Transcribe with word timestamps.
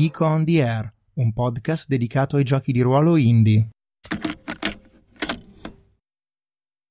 Geek 0.00 0.20
on 0.20 0.46
the 0.46 0.62
Air, 0.62 0.90
un 1.16 1.34
podcast 1.34 1.86
dedicato 1.86 2.36
ai 2.36 2.42
giochi 2.42 2.72
di 2.72 2.80
ruolo 2.80 3.16
indie. 3.16 3.68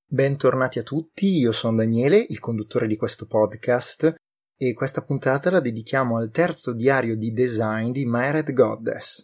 Bentornati 0.06 0.78
a 0.78 0.84
tutti, 0.84 1.40
io 1.40 1.52
sono 1.52 1.78
Daniele, 1.78 2.24
il 2.30 2.38
conduttore 2.38 2.86
di 2.86 2.96
questo 2.98 3.26
podcast, 3.26 4.14
e 4.56 4.74
questa 4.76 5.04
puntata 5.04 5.50
la 5.50 5.60
dedichiamo 5.60 6.18
al 6.18 6.30
terzo 6.30 6.72
diario 6.72 7.18
di 7.18 7.32
design 7.32 7.90
di 7.90 8.06
Myred 8.06 8.54
Goddess. 8.54 9.24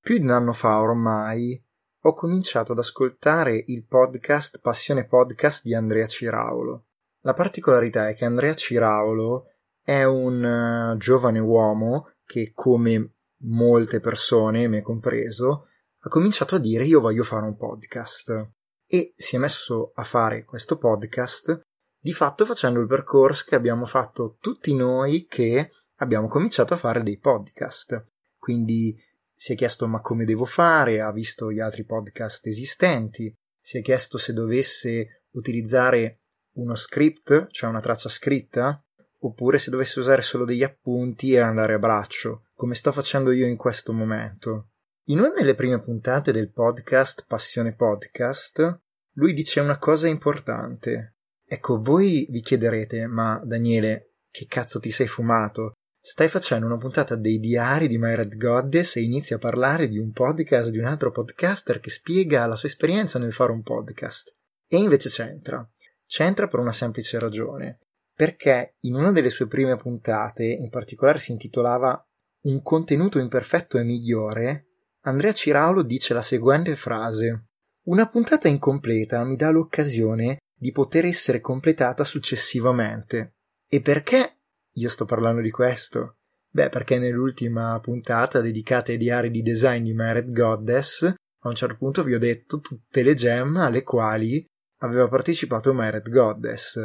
Più 0.00 0.16
di 0.16 0.24
un 0.24 0.30
anno 0.30 0.54
fa 0.54 0.80
ormai 0.80 1.62
ho 2.04 2.14
cominciato 2.14 2.72
ad 2.72 2.78
ascoltare 2.78 3.62
il 3.66 3.84
podcast 3.84 4.62
Passione 4.62 5.06
Podcast 5.06 5.64
di 5.64 5.74
Andrea 5.74 6.06
Ciraulo. 6.06 6.86
La 7.26 7.32
particolarità 7.32 8.08
è 8.10 8.14
che 8.14 8.26
Andrea 8.26 8.52
Ciraulo 8.52 9.46
è 9.82 10.04
un 10.04 10.44
uh, 10.44 10.96
giovane 10.98 11.38
uomo 11.38 12.16
che, 12.26 12.52
come 12.52 13.14
molte 13.44 14.00
persone, 14.00 14.68
me 14.68 14.82
compreso, 14.82 15.66
ha 16.00 16.08
cominciato 16.10 16.56
a 16.56 16.58
dire 16.58 16.84
io 16.84 17.00
voglio 17.00 17.24
fare 17.24 17.46
un 17.46 17.56
podcast 17.56 18.50
e 18.86 19.14
si 19.16 19.36
è 19.36 19.38
messo 19.38 19.92
a 19.94 20.04
fare 20.04 20.44
questo 20.44 20.76
podcast 20.76 21.62
di 21.98 22.12
fatto 22.12 22.44
facendo 22.44 22.80
il 22.80 22.86
percorso 22.86 23.44
che 23.48 23.54
abbiamo 23.54 23.86
fatto 23.86 24.36
tutti 24.38 24.74
noi 24.74 25.24
che 25.26 25.70
abbiamo 25.96 26.28
cominciato 26.28 26.74
a 26.74 26.78
fare 26.78 27.02
dei 27.02 27.18
podcast. 27.18 28.06
Quindi 28.36 28.94
si 29.32 29.54
è 29.54 29.56
chiesto 29.56 29.88
ma 29.88 30.02
come 30.02 30.26
devo 30.26 30.44
fare, 30.44 31.00
ha 31.00 31.10
visto 31.10 31.50
gli 31.50 31.60
altri 31.60 31.86
podcast 31.86 32.46
esistenti, 32.48 33.34
si 33.58 33.78
è 33.78 33.80
chiesto 33.80 34.18
se 34.18 34.34
dovesse 34.34 35.24
utilizzare 35.30 36.23
uno 36.54 36.74
script, 36.74 37.48
cioè 37.50 37.70
una 37.70 37.80
traccia 37.80 38.08
scritta, 38.08 38.82
oppure 39.20 39.58
se 39.58 39.70
dovesse 39.70 40.00
usare 40.00 40.22
solo 40.22 40.44
degli 40.44 40.62
appunti 40.62 41.32
e 41.32 41.38
andare 41.38 41.74
a 41.74 41.78
braccio, 41.78 42.46
come 42.54 42.74
sto 42.74 42.92
facendo 42.92 43.30
io 43.32 43.46
in 43.46 43.56
questo 43.56 43.92
momento. 43.92 44.70
In 45.08 45.18
una 45.18 45.30
delle 45.30 45.54
prime 45.54 45.80
puntate 45.80 46.32
del 46.32 46.50
podcast 46.50 47.26
Passione 47.26 47.74
Podcast, 47.74 48.80
lui 49.14 49.32
dice 49.32 49.60
una 49.60 49.78
cosa 49.78 50.08
importante. 50.08 51.16
Ecco, 51.46 51.80
voi 51.80 52.26
vi 52.30 52.40
chiederete, 52.40 53.06
ma 53.06 53.40
Daniele, 53.44 54.14
che 54.30 54.46
cazzo 54.48 54.80
ti 54.80 54.90
sei 54.90 55.06
fumato? 55.06 55.74
Stai 56.00 56.28
facendo 56.28 56.66
una 56.66 56.76
puntata 56.76 57.16
dei 57.16 57.38
diari 57.38 57.88
di 57.88 57.98
My 57.98 58.14
Red 58.14 58.36
Goddess 58.36 58.96
e 58.96 59.02
inizi 59.02 59.32
a 59.32 59.38
parlare 59.38 59.88
di 59.88 59.98
un 59.98 60.12
podcast 60.12 60.70
di 60.70 60.78
un 60.78 60.84
altro 60.84 61.10
podcaster 61.10 61.80
che 61.80 61.90
spiega 61.90 62.46
la 62.46 62.56
sua 62.56 62.68
esperienza 62.68 63.18
nel 63.18 63.32
fare 63.32 63.52
un 63.52 63.62
podcast. 63.62 64.34
E 64.66 64.76
invece 64.76 65.08
c'entra. 65.08 65.66
C'entra 66.06 66.46
per 66.46 66.60
una 66.60 66.72
semplice 66.72 67.18
ragione. 67.18 67.78
Perché 68.14 68.76
in 68.80 68.94
una 68.94 69.10
delle 69.10 69.30
sue 69.30 69.48
prime 69.48 69.76
puntate, 69.76 70.44
in 70.44 70.68
particolare 70.68 71.18
si 71.18 71.32
intitolava 71.32 72.06
Un 72.42 72.62
contenuto 72.62 73.18
imperfetto 73.18 73.78
è 73.78 73.82
migliore, 73.82 74.66
Andrea 75.06 75.32
Ciraulo 75.32 75.82
dice 75.82 76.14
la 76.14 76.22
seguente 76.22 76.76
frase. 76.76 77.46
Una 77.84 78.06
puntata 78.06 78.48
incompleta 78.48 79.24
mi 79.24 79.36
dà 79.36 79.50
l'occasione 79.50 80.38
di 80.54 80.72
poter 80.72 81.06
essere 81.06 81.40
completata 81.40 82.04
successivamente. 82.04 83.34
E 83.68 83.80
perché 83.80 84.38
io 84.72 84.88
sto 84.88 85.04
parlando 85.04 85.40
di 85.40 85.50
questo? 85.50 86.18
Beh, 86.48 86.68
perché 86.68 86.98
nell'ultima 86.98 87.78
puntata 87.80 88.40
dedicata 88.40 88.92
ai 88.92 88.96
diari 88.96 89.30
di 89.30 89.42
design 89.42 89.84
di 89.84 89.92
Mered 89.92 90.32
Goddess, 90.32 91.02
a 91.02 91.48
un 91.48 91.54
certo 91.54 91.76
punto 91.76 92.04
vi 92.04 92.14
ho 92.14 92.18
detto 92.18 92.60
tutte 92.60 93.02
le 93.02 93.14
gem 93.14 93.56
alle 93.56 93.82
quali 93.82 94.44
aveva 94.78 95.08
partecipato 95.08 95.72
Mered 95.72 96.08
Goddess. 96.08 96.78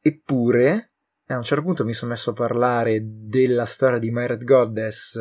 Eppure, 0.00 0.94
a 1.26 1.36
un 1.36 1.42
certo 1.42 1.64
punto 1.64 1.84
mi 1.84 1.94
sono 1.94 2.10
messo 2.10 2.30
a 2.30 2.34
parlare 2.34 3.00
della 3.02 3.64
storia 3.64 3.98
di 3.98 4.10
Mered 4.10 4.44
Goddess 4.44 5.16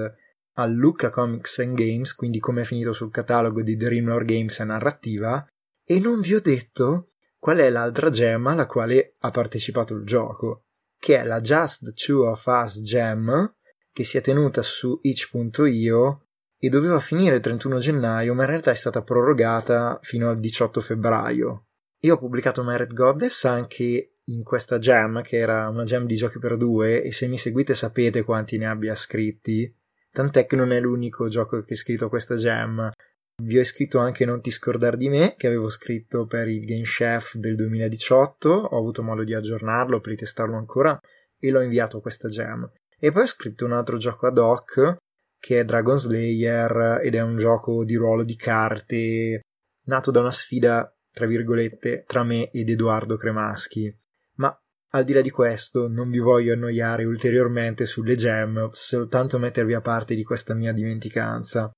a 0.56 0.66
Lucca 0.66 1.10
Comics 1.10 1.60
and 1.60 1.76
Games, 1.76 2.14
quindi 2.14 2.40
come 2.40 2.62
è 2.62 2.66
finito 2.66 2.94
sul 2.94 3.12
catalogo 3.12 3.62
di 3.62 3.76
Dreamlore 3.76 4.26
Games 4.26 4.60
e 4.60 4.64
narrativa, 4.64 5.46
e 5.84 6.00
non 6.00 6.22
vi 6.22 6.34
ho 6.36 6.42
detto 6.42 7.14
qual 7.38 7.58
è 7.58 7.70
l'altra 7.70 8.10
gemma 8.10 8.52
alla 8.52 8.66
quale 8.66 9.16
ha 9.20 9.32
partecipato 9.32 9.96
il 9.96 10.06
gioco 10.06 10.66
che 11.02 11.18
è 11.18 11.24
la 11.24 11.42
Just 11.42 11.96
Two 11.96 12.30
of 12.30 12.46
Us 12.46 12.82
Jam, 12.82 13.56
che 13.92 14.04
si 14.04 14.18
è 14.18 14.22
tenuta 14.22 14.62
su 14.62 15.00
itch.io 15.02 16.28
e 16.60 16.70
doveva 16.70 17.00
finire 17.00 17.38
il 17.38 17.42
31 17.42 17.80
gennaio, 17.80 18.36
ma 18.36 18.44
in 18.44 18.50
realtà 18.50 18.70
è 18.70 18.76
stata 18.76 19.02
prorogata 19.02 19.98
fino 20.04 20.30
al 20.30 20.40
18 20.40 20.80
febbraio. 20.80 21.70
Io 22.04 22.16
ho 22.16 22.18
pubblicato 22.18 22.64
Merit 22.64 22.94
Goddess 22.94 23.44
anche 23.46 24.16
in 24.26 24.44
questa 24.44 24.80
jam, 24.80 25.22
che 25.22 25.38
era 25.38 25.68
una 25.70 25.84
jam 25.84 26.06
di 26.06 26.16
giochi 26.16 26.40
per 26.40 26.58
due, 26.58 27.04
e 27.04 27.12
se 27.12 27.28
mi 27.28 27.38
seguite 27.38 27.76
sapete 27.76 28.24
quanti 28.24 28.58
ne 28.58 28.68
abbia 28.68 28.96
scritti. 28.96 29.72
Tant'è 30.12 30.46
che 30.48 30.56
non 30.56 30.72
è 30.72 30.80
l'unico 30.80 31.28
gioco 31.28 31.64
che 31.64 31.74
ho 31.74 31.78
scritto 31.78 32.10
questa 32.10 32.36
jam. 32.36 32.90
Vi 33.44 33.60
ho 33.60 33.64
scritto 33.64 34.00
anche 34.00 34.26
Non 34.26 34.42
ti 34.42 34.50
scordar 34.50 34.98
di 34.98 35.10
me, 35.10 35.36
che 35.38 35.48
avevo 35.48 35.70
scritto 35.70 36.26
per 36.26 36.48
il 36.48 36.66
Game 36.66 36.84
Chef 36.84 37.36
del 37.36 37.56
2018, 37.56 38.50
ho 38.50 38.78
avuto 38.78 39.04
modo 39.04 39.24
di 39.24 39.34
aggiornarlo 39.34 40.00
per 40.00 40.16
testarlo 40.16 40.58
ancora 40.58 41.00
e 41.40 41.52
l'ho 41.52 41.62
inviato 41.62 41.98
a 41.98 42.02
questa 42.02 42.30
jam. 42.30 42.70
E 43.00 43.12
poi 43.12 43.24
ho 43.24 43.28
scritto 43.28 43.66
un 43.66 43.74
altro 43.74 43.98
gioco 43.98 44.26
ad 44.28 44.38
hoc 44.38 44.98
che 45.40 45.60
è 45.60 45.66
Dragon 45.66 46.00
Slayer 46.00 47.00
ed 47.04 47.16
è 47.16 47.22
un 47.22 47.38
gioco 47.38 47.84
di 47.84 47.96
ruolo 47.96 48.24
di 48.24 48.36
carte 48.36 49.42
nato 49.86 50.12
da 50.12 50.20
una 50.20 50.32
sfida, 50.32 50.96
tra 51.12 51.26
virgolette, 51.26 52.04
tra 52.08 52.24
me 52.24 52.50
ed 52.52 52.70
Edoardo 52.70 53.18
Cremaschi. 53.18 53.96
Ma 54.36 54.56
al 54.94 55.04
di 55.04 55.14
là 55.14 55.22
di 55.22 55.30
questo, 55.30 55.88
non 55.88 56.10
vi 56.10 56.20
voglio 56.20 56.54
annoiare 56.54 57.06
ulteriormente 57.06 57.86
sulle 57.86 58.16
gem, 58.16 58.70
soltanto 58.72 59.38
mettervi 59.40 59.74
a 59.74 59.82
parte 59.82 60.16
di 60.16 60.24
questa 60.24 60.54
mia 60.54 60.74
dimenticanza. 60.74 61.72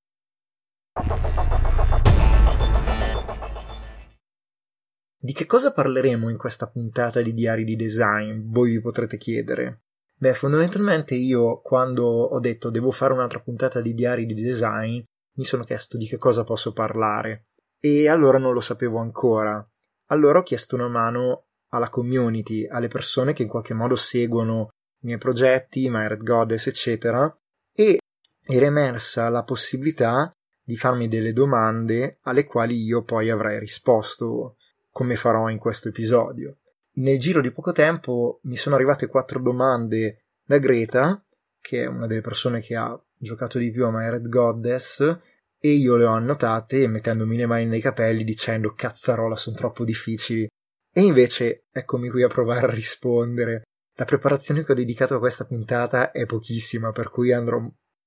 Di 5.17 5.31
che 5.31 5.45
cosa 5.45 5.71
parleremo 5.71 6.29
in 6.29 6.37
questa 6.37 6.69
puntata 6.69 7.21
di 7.21 7.33
Diari 7.33 7.63
di 7.63 7.75
Design? 7.75 8.49
Voi 8.51 8.71
vi 8.71 8.81
potrete 8.81 9.17
chiedere. 9.17 9.83
Beh, 10.15 10.33
fondamentalmente 10.33 11.15
io 11.15 11.61
quando 11.61 12.05
ho 12.05 12.39
detto 12.39 12.69
devo 12.69 12.91
fare 12.91 13.13
un'altra 13.13 13.39
puntata 13.39 13.79
di 13.79 13.93
Diari 13.93 14.25
di 14.25 14.33
Design, 14.33 15.01
mi 15.35 15.45
sono 15.45 15.63
chiesto 15.63 15.97
di 15.97 16.07
che 16.07 16.17
cosa 16.17 16.43
posso 16.43 16.73
parlare. 16.73 17.47
E 17.85 18.07
allora 18.07 18.37
non 18.37 18.53
lo 18.53 18.61
sapevo 18.61 18.99
ancora. 18.99 19.61
Allora 20.07 20.39
ho 20.39 20.43
chiesto 20.43 20.75
una 20.75 20.87
mano 20.87 21.47
alla 21.71 21.89
community, 21.89 22.65
alle 22.65 22.87
persone 22.87 23.33
che 23.33 23.43
in 23.43 23.49
qualche 23.49 23.73
modo 23.73 23.97
seguono 23.97 24.69
i 25.01 25.07
miei 25.07 25.17
progetti, 25.17 25.89
My 25.89 26.07
Red 26.07 26.23
Goddess, 26.23 26.67
eccetera, 26.67 27.29
e 27.73 27.97
era 28.45 28.65
emersa 28.65 29.27
la 29.27 29.43
possibilità 29.43 30.31
di 30.63 30.77
farmi 30.77 31.09
delle 31.09 31.33
domande 31.33 32.19
alle 32.21 32.45
quali 32.45 32.81
io 32.81 33.03
poi 33.03 33.29
avrei 33.29 33.59
risposto 33.59 34.55
come 34.89 35.17
farò 35.17 35.49
in 35.49 35.57
questo 35.57 35.89
episodio. 35.89 36.59
Nel 36.93 37.19
giro 37.19 37.41
di 37.41 37.51
poco 37.51 37.73
tempo 37.73 38.39
mi 38.43 38.55
sono 38.55 38.75
arrivate 38.75 39.07
quattro 39.07 39.41
domande 39.41 40.27
da 40.45 40.57
Greta, 40.57 41.21
che 41.59 41.81
è 41.81 41.85
una 41.87 42.07
delle 42.07 42.21
persone 42.21 42.61
che 42.61 42.77
ha 42.77 42.97
giocato 43.17 43.57
di 43.57 43.71
più 43.71 43.85
a 43.85 43.91
My 43.91 44.09
Red 44.09 44.29
Goddess, 44.29 45.19
e 45.65 45.69
io 45.69 45.95
le 45.95 46.03
ho 46.03 46.11
annotate 46.11 46.87
mettendomi 46.87 47.37
le 47.37 47.45
mani 47.45 47.65
nei 47.67 47.79
capelli 47.79 48.25
dicendo 48.25 48.73
cazzarola 48.73 49.37
sono 49.37 49.55
troppo 49.55 49.85
difficili. 49.85 50.45
E 50.91 51.01
invece 51.01 51.67
eccomi 51.71 52.09
qui 52.09 52.21
a 52.21 52.27
provare 52.27 52.65
a 52.65 52.69
rispondere. 52.69 53.61
La 53.95 54.03
preparazione 54.03 54.65
che 54.65 54.73
ho 54.73 54.75
dedicato 54.75 55.15
a 55.15 55.19
questa 55.19 55.45
puntata 55.45 56.11
è 56.11 56.25
pochissima, 56.25 56.91
per 56.91 57.09
cui 57.09 57.31
andrò 57.31 57.65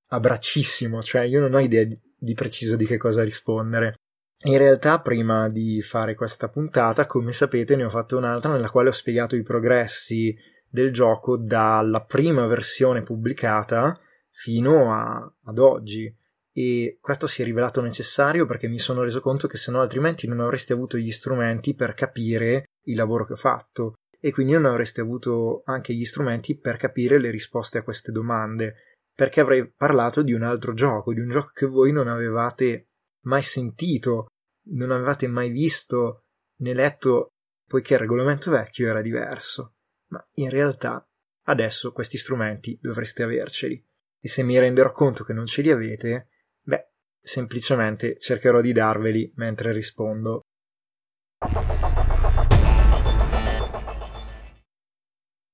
a 0.08 0.20
braccissimo, 0.20 1.02
cioè 1.02 1.22
io 1.22 1.40
non 1.40 1.54
ho 1.54 1.58
idea 1.58 1.82
di 2.18 2.34
preciso 2.34 2.76
di 2.76 2.84
che 2.84 2.98
cosa 2.98 3.22
rispondere. 3.22 3.94
In 4.44 4.58
realtà, 4.58 5.00
prima 5.00 5.48
di 5.48 5.80
fare 5.80 6.14
questa 6.14 6.50
puntata, 6.50 7.06
come 7.06 7.32
sapete, 7.32 7.74
ne 7.74 7.84
ho 7.84 7.90
fatto 7.90 8.18
un'altra 8.18 8.52
nella 8.52 8.68
quale 8.68 8.90
ho 8.90 8.92
spiegato 8.92 9.34
i 9.34 9.42
progressi 9.42 10.36
del 10.68 10.92
gioco 10.92 11.38
dalla 11.38 12.04
prima 12.04 12.44
versione 12.44 13.00
pubblicata 13.00 13.98
fino 14.30 14.92
a, 14.92 15.32
ad 15.44 15.58
oggi. 15.58 16.14
E 16.58 16.96
questo 17.02 17.26
si 17.26 17.42
è 17.42 17.44
rivelato 17.44 17.82
necessario 17.82 18.46
perché 18.46 18.66
mi 18.66 18.78
sono 18.78 19.02
reso 19.02 19.20
conto 19.20 19.46
che 19.46 19.58
se 19.58 19.70
no 19.70 19.82
altrimenti 19.82 20.26
non 20.26 20.40
avreste 20.40 20.72
avuto 20.72 20.96
gli 20.96 21.12
strumenti 21.12 21.74
per 21.74 21.92
capire 21.92 22.70
il 22.84 22.96
lavoro 22.96 23.26
che 23.26 23.34
ho 23.34 23.36
fatto 23.36 23.96
e 24.18 24.32
quindi 24.32 24.52
non 24.52 24.64
avreste 24.64 25.02
avuto 25.02 25.60
anche 25.66 25.92
gli 25.92 26.06
strumenti 26.06 26.58
per 26.58 26.78
capire 26.78 27.18
le 27.18 27.30
risposte 27.30 27.76
a 27.76 27.82
queste 27.82 28.10
domande 28.10 28.74
perché 29.14 29.40
avrei 29.40 29.70
parlato 29.70 30.22
di 30.22 30.32
un 30.32 30.42
altro 30.42 30.72
gioco, 30.72 31.12
di 31.12 31.20
un 31.20 31.28
gioco 31.28 31.50
che 31.52 31.66
voi 31.66 31.92
non 31.92 32.08
avevate 32.08 32.88
mai 33.24 33.42
sentito, 33.42 34.28
non 34.70 34.90
avevate 34.90 35.26
mai 35.26 35.50
visto 35.50 36.24
né 36.60 36.72
letto, 36.72 37.32
poiché 37.66 37.94
il 37.94 38.00
regolamento 38.00 38.50
vecchio 38.50 38.88
era 38.88 39.02
diverso. 39.02 39.74
Ma 40.08 40.26
in 40.34 40.48
realtà 40.48 41.06
adesso 41.48 41.92
questi 41.92 42.16
strumenti 42.16 42.78
dovreste 42.80 43.22
averceli. 43.22 43.82
E 44.18 44.28
se 44.28 44.42
mi 44.42 44.58
renderò 44.58 44.90
conto 44.92 45.22
che 45.24 45.32
non 45.34 45.46
ce 45.46 45.62
li 45.62 45.70
avete, 45.70 46.28
semplicemente 47.26 48.16
cercherò 48.18 48.60
di 48.60 48.72
darveli 48.72 49.32
mentre 49.34 49.72
rispondo. 49.72 50.42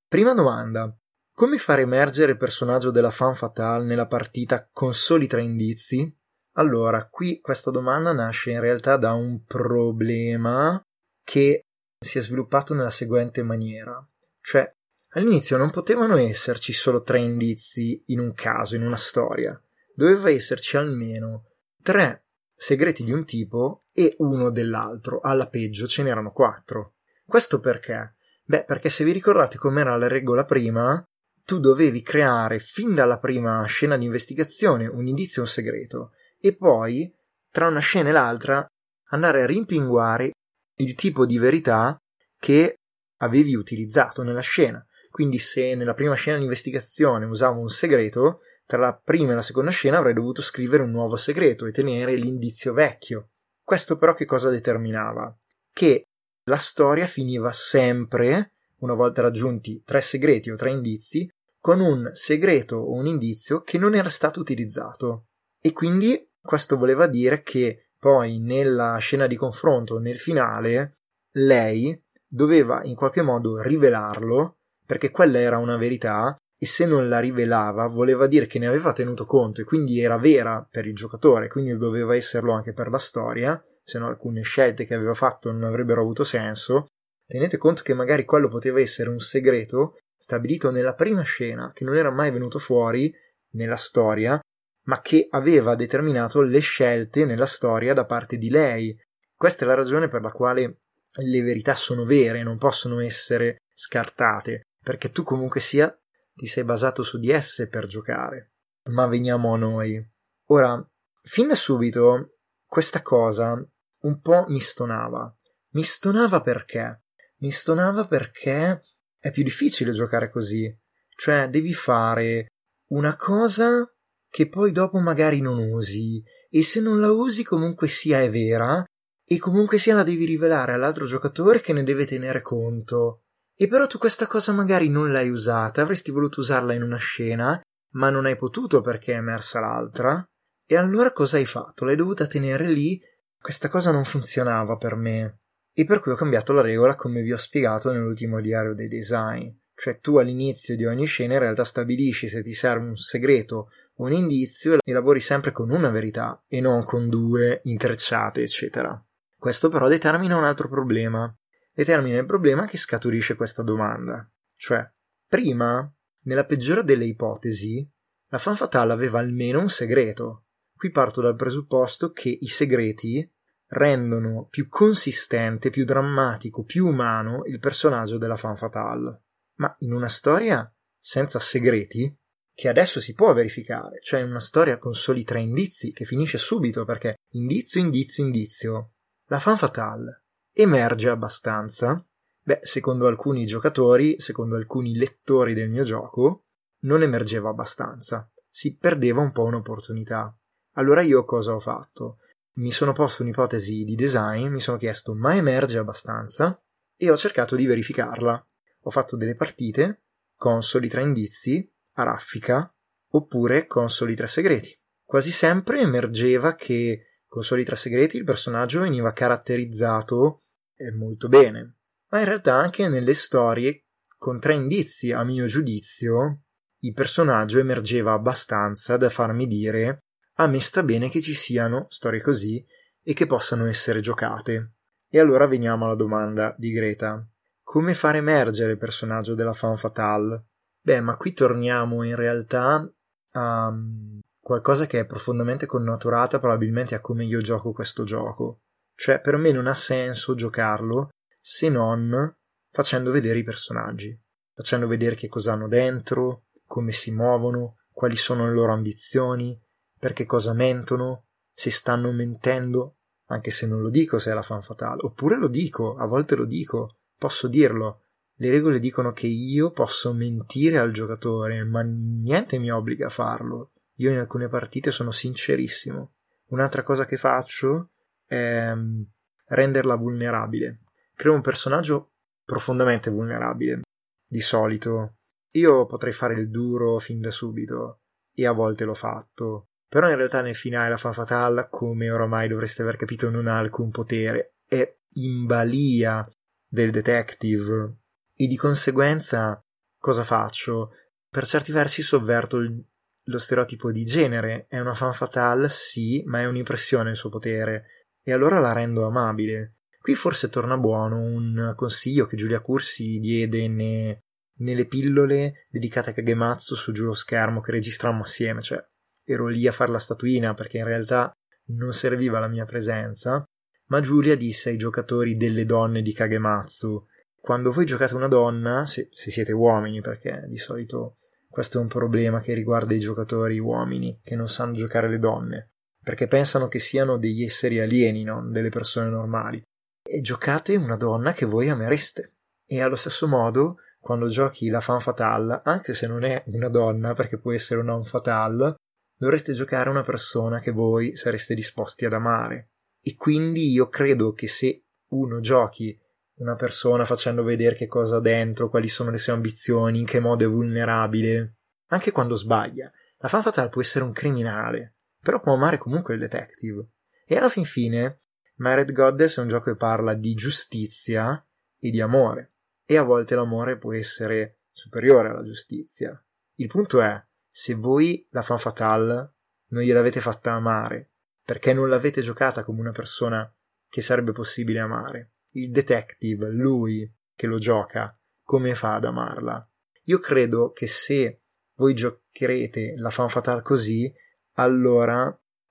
Prima 0.06 0.34
domanda. 0.34 0.94
Come 1.34 1.56
far 1.56 1.80
emergere 1.80 2.32
il 2.32 2.36
personaggio 2.36 2.90
della 2.90 3.10
fan 3.10 3.34
fatale 3.34 3.86
nella 3.86 4.06
partita 4.06 4.68
con 4.70 4.92
soli 4.92 5.26
tre 5.26 5.42
indizi? 5.42 6.14
Allora, 6.56 7.08
qui 7.08 7.40
questa 7.40 7.70
domanda 7.70 8.12
nasce 8.12 8.50
in 8.50 8.60
realtà 8.60 8.98
da 8.98 9.14
un 9.14 9.42
problema 9.44 10.78
che 11.24 11.62
si 11.98 12.18
è 12.18 12.22
sviluppato 12.22 12.74
nella 12.74 12.90
seguente 12.90 13.42
maniera. 13.42 14.06
Cioè, 14.42 14.70
all'inizio 15.14 15.56
non 15.56 15.70
potevano 15.70 16.16
esserci 16.16 16.74
solo 16.74 17.02
tre 17.02 17.20
indizi 17.20 18.02
in 18.08 18.18
un 18.18 18.34
caso, 18.34 18.76
in 18.76 18.82
una 18.82 18.98
storia. 18.98 19.58
Doveva 19.94 20.30
esserci 20.30 20.76
almeno 20.76 21.51
tre 21.82 22.24
segreti 22.54 23.02
di 23.04 23.12
un 23.12 23.24
tipo 23.24 23.86
e 23.92 24.14
uno 24.18 24.50
dell'altro. 24.50 25.20
Alla 25.20 25.48
peggio 25.48 25.86
ce 25.86 26.02
n'erano 26.02 26.32
quattro. 26.32 26.94
Questo 27.26 27.60
perché? 27.60 28.14
Beh, 28.44 28.64
perché 28.64 28.88
se 28.88 29.04
vi 29.04 29.12
ricordate 29.12 29.58
com'era 29.58 29.96
la 29.96 30.08
regola 30.08 30.44
prima, 30.44 31.02
tu 31.44 31.58
dovevi 31.58 32.02
creare 32.02 32.58
fin 32.58 32.94
dalla 32.94 33.18
prima 33.18 33.64
scena 33.64 33.96
di 33.96 34.04
investigazione 34.04 34.86
un 34.86 35.06
indizio 35.06 35.42
e 35.42 35.44
un 35.44 35.50
segreto 35.50 36.12
e 36.40 36.54
poi, 36.54 37.12
tra 37.50 37.68
una 37.68 37.80
scena 37.80 38.08
e 38.10 38.12
l'altra, 38.12 38.66
andare 39.10 39.42
a 39.42 39.46
rimpinguare 39.46 40.32
il 40.78 40.94
tipo 40.94 41.26
di 41.26 41.38
verità 41.38 41.96
che 42.38 42.76
avevi 43.18 43.54
utilizzato 43.54 44.22
nella 44.22 44.40
scena. 44.40 44.84
Quindi 45.10 45.38
se 45.38 45.74
nella 45.74 45.94
prima 45.94 46.14
scena 46.14 46.38
di 46.38 46.44
investigazione 46.44 47.26
usavo 47.26 47.60
un 47.60 47.68
segreto, 47.68 48.40
tra 48.72 48.80
la 48.80 48.94
prima 48.94 49.32
e 49.32 49.34
la 49.34 49.42
seconda 49.42 49.70
scena 49.70 49.98
avrei 49.98 50.14
dovuto 50.14 50.40
scrivere 50.40 50.82
un 50.82 50.92
nuovo 50.92 51.16
segreto 51.16 51.66
e 51.66 51.72
tenere 51.72 52.14
l'indizio 52.14 52.72
vecchio. 52.72 53.32
Questo 53.62 53.98
però 53.98 54.14
che 54.14 54.24
cosa 54.24 54.48
determinava? 54.48 55.36
Che 55.70 56.06
la 56.44 56.56
storia 56.56 57.06
finiva 57.06 57.52
sempre, 57.52 58.52
una 58.78 58.94
volta 58.94 59.20
raggiunti 59.20 59.82
tre 59.84 60.00
segreti 60.00 60.50
o 60.50 60.56
tre 60.56 60.70
indizi, 60.70 61.30
con 61.60 61.80
un 61.80 62.10
segreto 62.14 62.76
o 62.76 62.94
un 62.94 63.06
indizio 63.06 63.60
che 63.60 63.76
non 63.76 63.94
era 63.94 64.08
stato 64.08 64.40
utilizzato. 64.40 65.26
E 65.60 65.74
quindi 65.74 66.30
questo 66.40 66.78
voleva 66.78 67.06
dire 67.06 67.42
che 67.42 67.88
poi 67.98 68.38
nella 68.38 68.96
scena 68.96 69.26
di 69.26 69.36
confronto, 69.36 69.98
nel 69.98 70.18
finale, 70.18 70.96
lei 71.32 72.02
doveva 72.26 72.82
in 72.84 72.94
qualche 72.94 73.20
modo 73.20 73.60
rivelarlo, 73.60 74.56
perché 74.86 75.10
quella 75.10 75.40
era 75.40 75.58
una 75.58 75.76
verità, 75.76 76.34
e 76.62 76.66
se 76.66 76.86
non 76.86 77.08
la 77.08 77.18
rivelava 77.18 77.88
voleva 77.88 78.28
dire 78.28 78.46
che 78.46 78.60
ne 78.60 78.68
aveva 78.68 78.92
tenuto 78.92 79.26
conto 79.26 79.60
e 79.60 79.64
quindi 79.64 80.00
era 80.00 80.16
vera 80.16 80.64
per 80.70 80.86
il 80.86 80.94
giocatore, 80.94 81.48
quindi 81.48 81.76
doveva 81.76 82.14
esserlo 82.14 82.52
anche 82.52 82.72
per 82.72 82.88
la 82.88 83.00
storia, 83.00 83.60
se 83.82 83.98
no 83.98 84.06
alcune 84.06 84.42
scelte 84.42 84.84
che 84.84 84.94
aveva 84.94 85.14
fatto 85.14 85.50
non 85.50 85.64
avrebbero 85.64 86.02
avuto 86.02 86.22
senso. 86.22 86.86
Tenete 87.26 87.56
conto 87.56 87.82
che 87.82 87.94
magari 87.94 88.24
quello 88.24 88.46
poteva 88.46 88.78
essere 88.78 89.10
un 89.10 89.18
segreto 89.18 89.96
stabilito 90.16 90.70
nella 90.70 90.94
prima 90.94 91.22
scena, 91.22 91.72
che 91.74 91.82
non 91.82 91.96
era 91.96 92.12
mai 92.12 92.30
venuto 92.30 92.60
fuori 92.60 93.12
nella 93.54 93.74
storia, 93.74 94.40
ma 94.84 95.00
che 95.00 95.26
aveva 95.30 95.74
determinato 95.74 96.42
le 96.42 96.60
scelte 96.60 97.24
nella 97.24 97.46
storia 97.46 97.92
da 97.92 98.06
parte 98.06 98.36
di 98.38 98.50
lei. 98.50 98.96
Questa 99.34 99.64
è 99.64 99.66
la 99.66 99.74
ragione 99.74 100.06
per 100.06 100.22
la 100.22 100.30
quale 100.30 100.76
le 101.12 101.42
verità 101.42 101.74
sono 101.74 102.04
vere, 102.04 102.44
non 102.44 102.56
possono 102.56 103.00
essere 103.00 103.56
scartate, 103.74 104.60
perché 104.80 105.10
tu 105.10 105.24
comunque 105.24 105.58
sia 105.58 105.92
ti 106.34 106.46
sei 106.46 106.64
basato 106.64 107.02
su 107.02 107.18
di 107.18 107.30
esse 107.30 107.68
per 107.68 107.86
giocare. 107.86 108.52
Ma 108.90 109.06
veniamo 109.06 109.54
a 109.54 109.58
noi. 109.58 110.04
Ora, 110.46 110.84
fin 111.22 111.48
da 111.48 111.54
subito 111.54 112.32
questa 112.66 113.02
cosa 113.02 113.54
un 114.00 114.20
po' 114.20 114.44
mi 114.48 114.60
stonava. 114.60 115.34
Mi 115.70 115.82
stonava 115.82 116.40
perché? 116.40 117.04
Mi 117.38 117.50
stonava 117.50 118.06
perché 118.06 118.82
è 119.18 119.30
più 119.30 119.42
difficile 119.42 119.92
giocare 119.92 120.30
così. 120.30 120.74
Cioè, 121.16 121.48
devi 121.48 121.72
fare 121.72 122.48
una 122.88 123.16
cosa 123.16 123.86
che 124.28 124.48
poi 124.48 124.72
dopo 124.72 124.98
magari 124.98 125.40
non 125.40 125.58
usi, 125.58 126.22
e 126.48 126.62
se 126.62 126.80
non 126.80 127.00
la 127.00 127.12
usi 127.12 127.44
comunque 127.44 127.86
sia 127.86 128.20
è 128.20 128.30
vera, 128.30 128.82
e 129.24 129.38
comunque 129.38 129.78
sia 129.78 129.94
la 129.94 130.02
devi 130.02 130.24
rivelare 130.24 130.72
all'altro 130.72 131.06
giocatore 131.06 131.60
che 131.60 131.72
ne 131.72 131.84
deve 131.84 132.06
tenere 132.06 132.40
conto. 132.40 133.24
E 133.54 133.68
però 133.68 133.86
tu 133.86 133.98
questa 133.98 134.26
cosa 134.26 134.52
magari 134.52 134.88
non 134.88 135.12
l'hai 135.12 135.28
usata, 135.28 135.82
avresti 135.82 136.10
voluto 136.10 136.40
usarla 136.40 136.72
in 136.72 136.82
una 136.82 136.96
scena, 136.96 137.60
ma 137.92 138.10
non 138.10 138.26
hai 138.26 138.36
potuto 138.36 138.80
perché 138.80 139.12
è 139.12 139.16
emersa 139.16 139.60
l'altra. 139.60 140.24
E 140.66 140.76
allora 140.76 141.12
cosa 141.12 141.36
hai 141.36 141.46
fatto? 141.46 141.84
L'hai 141.84 141.96
dovuta 141.96 142.26
tenere 142.26 142.66
lì? 142.66 143.00
Questa 143.38 143.68
cosa 143.68 143.90
non 143.90 144.04
funzionava 144.04 144.76
per 144.76 144.96
me. 144.96 145.40
E 145.74 145.84
per 145.84 146.00
cui 146.00 146.12
ho 146.12 146.16
cambiato 146.16 146.52
la 146.52 146.60
regola 146.60 146.94
come 146.94 147.22
vi 147.22 147.32
ho 147.32 147.36
spiegato 147.36 147.92
nell'ultimo 147.92 148.40
diario 148.40 148.74
dei 148.74 148.88
design. 148.88 149.48
Cioè 149.74 149.98
tu 150.00 150.18
all'inizio 150.18 150.76
di 150.76 150.84
ogni 150.84 151.06
scena 151.06 151.34
in 151.34 151.40
realtà 151.40 151.64
stabilisci 151.64 152.28
se 152.28 152.42
ti 152.42 152.52
serve 152.52 152.86
un 152.86 152.96
segreto 152.96 153.70
o 153.96 154.04
un 154.04 154.12
indizio 154.12 154.78
e 154.82 154.92
lavori 154.92 155.20
sempre 155.20 155.50
con 155.50 155.70
una 155.70 155.90
verità 155.90 156.42
e 156.46 156.60
non 156.60 156.84
con 156.84 157.08
due 157.08 157.60
intrecciate, 157.64 158.42
eccetera. 158.42 159.02
Questo 159.36 159.68
però 159.68 159.88
determina 159.88 160.36
un 160.36 160.44
altro 160.44 160.68
problema. 160.68 161.34
Determina 161.74 162.18
il 162.18 162.26
problema 162.26 162.66
che 162.66 162.76
scaturisce 162.76 163.34
questa 163.34 163.62
domanda. 163.62 164.30
Cioè, 164.56 164.86
prima, 165.26 165.90
nella 166.24 166.44
peggiore 166.44 166.84
delle 166.84 167.06
ipotesi, 167.06 167.88
la 168.28 168.38
fan 168.38 168.56
fatale 168.56 168.92
aveva 168.92 169.20
almeno 169.20 169.60
un 169.60 169.70
segreto. 169.70 170.46
Qui 170.74 170.90
parto 170.90 171.22
dal 171.22 171.36
presupposto 171.36 172.12
che 172.12 172.28
i 172.28 172.48
segreti 172.48 173.26
rendono 173.68 174.48
più 174.50 174.68
consistente, 174.68 175.70
più 175.70 175.84
drammatico, 175.84 176.64
più 176.64 176.86
umano 176.86 177.44
il 177.46 177.58
personaggio 177.58 178.18
della 178.18 178.36
fan 178.36 178.56
fatale. 178.56 179.22
Ma 179.56 179.74
in 179.78 179.94
una 179.94 180.08
storia 180.08 180.70
senza 180.98 181.38
segreti, 181.38 182.14
che 182.54 182.68
adesso 182.68 183.00
si 183.00 183.14
può 183.14 183.32
verificare, 183.32 183.98
cioè 184.02 184.20
una 184.22 184.40
storia 184.40 184.76
con 184.76 184.94
soli 184.94 185.24
tre 185.24 185.40
indizi 185.40 185.92
che 185.92 186.04
finisce 186.04 186.36
subito 186.36 186.84
perché 186.84 187.14
indizio, 187.30 187.80
indizio, 187.80 188.24
indizio, 188.24 188.92
la 189.28 189.38
fan 189.38 189.56
fatale 189.56 190.21
emerge 190.52 191.08
abbastanza. 191.08 192.04
Beh, 192.42 192.60
secondo 192.62 193.06
alcuni 193.06 193.46
giocatori, 193.46 194.20
secondo 194.20 194.56
alcuni 194.56 194.96
lettori 194.96 195.54
del 195.54 195.70
mio 195.70 195.84
gioco, 195.84 196.44
non 196.80 197.02
emergeva 197.02 197.50
abbastanza. 197.50 198.28
Si 198.48 198.76
perdeva 198.76 199.20
un 199.20 199.32
po' 199.32 199.44
un'opportunità. 199.44 200.36
Allora 200.72 201.02
io 201.02 201.24
cosa 201.24 201.54
ho 201.54 201.60
fatto? 201.60 202.18
Mi 202.54 202.70
sono 202.70 202.92
posto 202.92 203.22
un'ipotesi 203.22 203.84
di 203.84 203.94
design, 203.94 204.48
mi 204.48 204.60
sono 204.60 204.76
chiesto 204.76 205.14
ma 205.14 205.34
emerge 205.34 205.78
abbastanza 205.78 206.60
e 206.96 207.10
ho 207.10 207.16
cercato 207.16 207.56
di 207.56 207.66
verificarla 207.66 208.46
ho 208.82 208.90
fatto 208.90 209.16
delle 209.16 209.34
partite 209.34 210.02
con 210.36 210.62
soli 210.62 210.88
tre 210.88 211.02
indizi 211.02 211.68
a 211.94 212.02
raffica 212.02 212.72
oppure 213.10 213.66
con 213.66 213.90
soli 213.90 214.14
tre 214.14 214.28
segreti. 214.28 214.76
Quasi 215.04 215.30
sempre 215.30 215.80
emergeva 215.80 216.54
che 216.54 217.11
con 217.32 217.42
soli 217.42 217.64
tre 217.64 217.76
segreti 217.76 218.18
il 218.18 218.24
personaggio 218.24 218.80
veniva 218.80 219.14
caratterizzato 219.14 220.42
eh, 220.76 220.92
molto 220.92 221.30
bene, 221.30 221.78
ma 222.10 222.18
in 222.18 222.26
realtà 222.26 222.56
anche 222.56 222.86
nelle 222.88 223.14
storie 223.14 223.86
con 224.18 224.38
tre 224.38 224.54
indizi, 224.54 225.12
a 225.12 225.24
mio 225.24 225.46
giudizio, 225.46 226.42
il 226.80 226.92
personaggio 226.92 227.58
emergeva 227.58 228.12
abbastanza 228.12 228.98
da 228.98 229.08
farmi 229.08 229.46
dire 229.46 230.00
a 230.34 230.46
me 230.46 230.60
sta 230.60 230.82
bene 230.82 231.08
che 231.08 231.22
ci 231.22 231.32
siano 231.32 231.86
storie 231.88 232.20
così 232.20 232.62
e 233.02 233.14
che 233.14 233.24
possano 233.24 233.64
essere 233.64 234.00
giocate. 234.00 234.74
E 235.08 235.18
allora 235.18 235.46
veniamo 235.46 235.86
alla 235.86 235.94
domanda 235.94 236.54
di 236.58 236.70
Greta. 236.70 237.26
Come 237.62 237.94
far 237.94 238.16
emergere 238.16 238.72
il 238.72 238.78
personaggio 238.78 239.34
della 239.34 239.54
fan 239.54 239.78
fatale? 239.78 240.48
Beh, 240.82 241.00
ma 241.00 241.16
qui 241.16 241.32
torniamo 241.32 242.02
in 242.02 242.14
realtà 242.14 242.86
a 243.30 243.68
um, 243.68 244.20
qualcosa 244.42 244.86
che 244.86 244.98
è 244.98 245.06
profondamente 245.06 245.66
connaturata 245.66 246.40
probabilmente 246.40 246.96
a 246.96 247.00
come 247.00 247.24
io 247.24 247.40
gioco 247.40 247.72
questo 247.72 248.02
gioco. 248.02 248.62
Cioè, 248.94 249.20
per 249.20 249.36
me 249.36 249.52
non 249.52 249.68
ha 249.68 249.74
senso 249.74 250.34
giocarlo 250.34 251.10
se 251.40 251.68
non 251.68 252.34
facendo 252.70 253.10
vedere 253.10 253.38
i 253.38 253.44
personaggi, 253.44 254.18
facendo 254.52 254.86
vedere 254.86 255.14
che 255.14 255.28
cosa 255.28 255.52
hanno 255.52 255.68
dentro, 255.68 256.46
come 256.66 256.92
si 256.92 257.12
muovono, 257.12 257.76
quali 257.92 258.16
sono 258.16 258.46
le 258.46 258.52
loro 258.52 258.72
ambizioni, 258.72 259.58
perché 259.98 260.24
cosa 260.24 260.52
mentono, 260.52 261.26
se 261.54 261.70
stanno 261.70 262.10
mentendo, 262.12 262.96
anche 263.26 263.50
se 263.50 263.66
non 263.66 263.80
lo 263.80 263.90
dico 263.90 264.18
se 264.18 264.30
è 264.30 264.34
la 264.34 264.42
fan 264.42 264.62
fatale, 264.62 265.02
oppure 265.04 265.36
lo 265.36 265.48
dico, 265.48 265.94
a 265.94 266.06
volte 266.06 266.34
lo 266.34 266.44
dico, 266.44 266.96
posso 267.16 267.46
dirlo. 267.46 268.00
Le 268.36 268.50
regole 268.50 268.80
dicono 268.80 269.12
che 269.12 269.26
io 269.26 269.70
posso 269.70 270.12
mentire 270.12 270.78
al 270.78 270.90
giocatore, 270.90 271.62
ma 271.64 271.82
niente 271.82 272.58
mi 272.58 272.70
obbliga 272.70 273.06
a 273.06 273.10
farlo. 273.10 273.71
Io 274.02 274.10
in 274.10 274.18
alcune 274.18 274.48
partite 274.48 274.90
sono 274.90 275.12
sincerissimo. 275.12 276.14
Un'altra 276.48 276.82
cosa 276.82 277.04
che 277.04 277.16
faccio 277.16 277.92
è 278.26 278.74
mm, 278.74 279.02
renderla 279.46 279.94
vulnerabile. 279.94 280.80
Creo 281.14 281.34
un 281.34 281.40
personaggio 281.40 282.14
profondamente 282.44 283.10
vulnerabile. 283.10 283.82
Di 284.26 284.40
solito. 284.40 285.18
Io 285.52 285.86
potrei 285.86 286.12
fare 286.12 286.34
il 286.34 286.50
duro 286.50 286.98
fin 286.98 287.20
da 287.20 287.30
subito, 287.30 288.00
e 288.34 288.44
a 288.44 288.52
volte 288.52 288.84
l'ho 288.84 288.94
fatto. 288.94 289.68
Però 289.88 290.08
in 290.10 290.16
realtà 290.16 290.40
nel 290.40 290.56
finale 290.56 290.88
la 290.88 290.96
fan 290.96 291.12
fatale, 291.12 291.68
come 291.70 292.10
oramai 292.10 292.48
dovreste 292.48 292.82
aver 292.82 292.96
capito, 292.96 293.30
non 293.30 293.46
ha 293.46 293.58
alcun 293.58 293.90
potere. 293.90 294.56
È 294.66 294.98
in 295.14 295.46
balia 295.46 296.26
del 296.66 296.90
detective 296.90 297.98
e 298.34 298.46
di 298.48 298.56
conseguenza 298.56 299.62
cosa 299.98 300.24
faccio? 300.24 300.90
Per 301.28 301.46
certi 301.46 301.70
versi 301.70 302.02
sovverto 302.02 302.56
il, 302.56 302.84
lo 303.24 303.38
stereotipo 303.38 303.90
di 303.90 304.04
genere. 304.04 304.66
È 304.68 304.78
una 304.78 304.94
fan 304.94 305.12
fatale, 305.12 305.68
sì, 305.68 306.22
ma 306.26 306.40
è 306.40 306.46
un'impressione 306.46 307.10
il 307.10 307.16
suo 307.16 307.30
potere. 307.30 307.84
E 308.22 308.32
allora 308.32 308.58
la 308.58 308.72
rendo 308.72 309.06
amabile. 309.06 309.76
Qui 309.98 310.14
forse 310.14 310.48
torna 310.48 310.76
buono 310.76 311.20
un 311.20 311.72
consiglio 311.76 312.26
che 312.26 312.36
Giulia 312.36 312.60
Cursi 312.60 313.18
diede 313.20 313.68
ne, 313.68 314.24
nelle 314.58 314.86
pillole 314.86 315.66
dedicate 315.68 316.10
a 316.10 316.12
Kagematsu 316.12 316.74
su 316.74 316.92
giù 316.92 317.04
lo 317.04 317.14
schermo 317.14 317.60
che 317.60 317.70
registrammo 317.70 318.22
assieme, 318.22 318.62
cioè 318.62 318.84
ero 319.24 319.46
lì 319.46 319.66
a 319.68 319.72
fare 319.72 319.92
la 319.92 320.00
statuina 320.00 320.54
perché 320.54 320.78
in 320.78 320.84
realtà 320.84 321.30
non 321.66 321.92
serviva 321.92 322.40
la 322.40 322.48
mia 322.48 322.64
presenza, 322.64 323.44
ma 323.86 324.00
Giulia 324.00 324.34
disse 324.34 324.70
ai 324.70 324.76
giocatori 324.76 325.36
delle 325.36 325.64
donne 325.64 326.02
di 326.02 326.12
Kagematsu 326.12 327.06
quando 327.42 327.72
voi 327.72 327.84
giocate 327.84 328.14
una 328.14 328.28
donna, 328.28 328.86
se, 328.86 329.08
se 329.10 329.32
siete 329.32 329.50
uomini, 329.50 330.00
perché 330.00 330.44
di 330.46 330.58
solito 330.58 331.16
questo 331.52 331.76
è 331.76 331.82
un 331.82 331.86
problema 331.86 332.40
che 332.40 332.54
riguarda 332.54 332.94
i 332.94 332.98
giocatori 332.98 333.58
uomini 333.58 334.18
che 334.24 334.34
non 334.36 334.48
sanno 334.48 334.72
giocare 334.72 335.06
le 335.06 335.18
donne, 335.18 335.72
perché 336.02 336.26
pensano 336.26 336.66
che 336.66 336.78
siano 336.78 337.18
degli 337.18 337.42
esseri 337.42 337.78
alieni, 337.78 338.24
non 338.24 338.50
delle 338.50 338.70
persone 338.70 339.10
normali 339.10 339.62
e 340.02 340.22
giocate 340.22 340.76
una 340.76 340.96
donna 340.96 341.34
che 341.34 341.44
voi 341.44 341.68
amereste. 341.68 342.36
E 342.66 342.80
allo 342.80 342.96
stesso 342.96 343.28
modo, 343.28 343.76
quando 344.00 344.28
giochi 344.28 344.70
la 344.70 344.80
fan 344.80 345.00
fatale, 345.00 345.60
anche 345.64 345.92
se 345.92 346.06
non 346.06 346.24
è 346.24 346.42
una 346.46 346.70
donna, 346.70 347.12
perché 347.12 347.38
può 347.38 347.52
essere 347.52 347.80
una 347.80 347.92
non 347.92 348.04
fatale, 348.04 348.76
dovreste 349.14 349.52
giocare 349.52 349.90
una 349.90 350.02
persona 350.02 350.58
che 350.58 350.70
voi 350.70 351.16
sareste 351.16 351.54
disposti 351.54 352.06
ad 352.06 352.14
amare. 352.14 352.70
E 353.02 353.14
quindi 353.14 353.70
io 353.70 353.90
credo 353.90 354.32
che 354.32 354.48
se 354.48 354.84
uno 355.08 355.40
giochi 355.40 356.00
una 356.42 356.54
persona 356.56 357.04
facendo 357.04 357.42
vedere 357.44 357.76
che 357.76 357.86
cosa 357.86 358.16
ha 358.16 358.20
dentro, 358.20 358.68
quali 358.68 358.88
sono 358.88 359.10
le 359.10 359.18
sue 359.18 359.32
ambizioni, 359.32 360.00
in 360.00 360.06
che 360.06 360.20
modo 360.20 360.44
è 360.44 360.48
vulnerabile, 360.48 361.54
anche 361.86 362.10
quando 362.10 362.34
sbaglia, 362.34 362.90
la 363.18 363.28
fan 363.28 363.42
fatale 363.42 363.68
può 363.68 363.80
essere 363.80 364.04
un 364.04 364.12
criminale, 364.12 364.96
però 365.20 365.40
può 365.40 365.54
amare 365.54 365.78
comunque 365.78 366.14
il 366.14 366.20
detective. 366.20 366.88
E 367.24 367.36
alla 367.36 367.48
fin 367.48 367.64
fine 367.64 368.22
Married 368.56 368.92
Goddess 368.92 369.38
è 369.38 369.40
un 369.40 369.48
gioco 369.48 369.70
che 369.70 369.76
parla 369.76 370.14
di 370.14 370.34
giustizia 370.34 371.44
e 371.78 371.90
di 371.90 372.00
amore, 372.00 372.54
e 372.84 372.96
a 372.96 373.02
volte 373.02 373.34
l'amore 373.36 373.78
può 373.78 373.92
essere 373.92 374.62
superiore 374.72 375.28
alla 375.28 375.44
giustizia. 375.44 376.20
Il 376.56 376.66
punto 376.66 377.00
è, 377.00 377.24
se 377.48 377.74
voi 377.74 378.26
la 378.30 378.42
fan 378.42 378.58
fatale 378.58 379.34
non 379.68 379.82
gliel'avete 379.82 380.20
fatta 380.20 380.52
amare, 380.52 381.12
perché 381.44 381.72
non 381.72 381.88
l'avete 381.88 382.20
giocata 382.20 382.64
come 382.64 382.80
una 382.80 382.92
persona 382.92 383.50
che 383.88 384.00
sarebbe 384.00 384.32
possibile 384.32 384.80
amare, 384.80 385.32
il 385.52 385.70
detective, 385.70 386.48
lui 386.48 387.10
che 387.34 387.46
lo 387.46 387.58
gioca, 387.58 388.16
come 388.42 388.74
fa 388.74 388.94
ad 388.94 389.04
amarla? 389.04 389.66
Io 390.04 390.18
credo 390.18 390.72
che 390.72 390.86
se 390.86 391.42
voi 391.76 391.94
giocherete 391.94 392.94
la 392.96 393.10
fan 393.10 393.28
fatale 393.28 393.62
così, 393.62 394.12
allora 394.54 395.24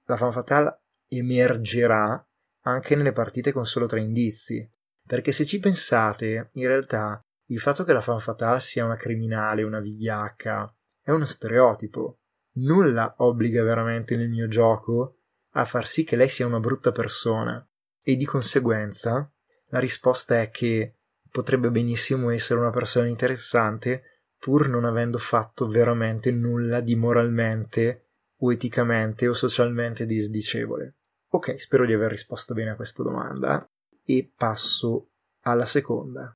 la 0.05 0.17
fan 0.17 0.31
fatale 0.31 0.81
emergerà 1.07 2.25
anche 2.63 2.95
nelle 2.95 3.11
partite 3.11 3.51
con 3.51 3.65
solo 3.65 3.87
tre 3.87 4.01
indizi. 4.01 4.69
Perché 5.05 5.31
se 5.31 5.45
ci 5.45 5.59
pensate, 5.59 6.49
in 6.53 6.67
realtà 6.67 7.19
il 7.47 7.59
fatto 7.59 7.83
che 7.83 7.93
la 7.93 8.01
fan 8.01 8.19
fatale 8.19 8.59
sia 8.59 8.85
una 8.85 8.95
criminale, 8.95 9.63
una 9.63 9.79
vigliacca, 9.79 10.73
è 11.01 11.11
uno 11.11 11.25
stereotipo. 11.25 12.19
Nulla 12.53 13.15
obbliga 13.17 13.63
veramente 13.63 14.15
nel 14.15 14.29
mio 14.29 14.47
gioco 14.47 15.17
a 15.53 15.65
far 15.65 15.87
sì 15.87 16.03
che 16.03 16.15
lei 16.15 16.29
sia 16.29 16.45
una 16.45 16.59
brutta 16.59 16.91
persona. 16.91 17.65
E 18.03 18.15
di 18.15 18.25
conseguenza 18.25 19.31
la 19.71 19.79
risposta 19.79 20.41
è 20.41 20.49
che 20.49 20.95
potrebbe 21.29 21.71
benissimo 21.71 22.29
essere 22.29 22.59
una 22.59 22.71
persona 22.71 23.07
interessante 23.07 24.03
pur 24.37 24.67
non 24.67 24.85
avendo 24.85 25.17
fatto 25.17 25.67
veramente 25.67 26.31
nulla 26.31 26.81
di 26.81 26.95
moralmente 26.95 28.07
o 28.39 28.51
eticamente 28.51 29.27
o 29.27 29.33
socialmente 29.33 30.05
disdicevole. 30.05 30.95
Ok, 31.29 31.59
spero 31.59 31.85
di 31.85 31.93
aver 31.93 32.09
risposto 32.09 32.53
bene 32.53 32.71
a 32.71 32.75
questa 32.75 33.03
domanda 33.03 33.65
e 34.03 34.31
passo 34.35 35.11
alla 35.41 35.65
seconda. 35.65 36.35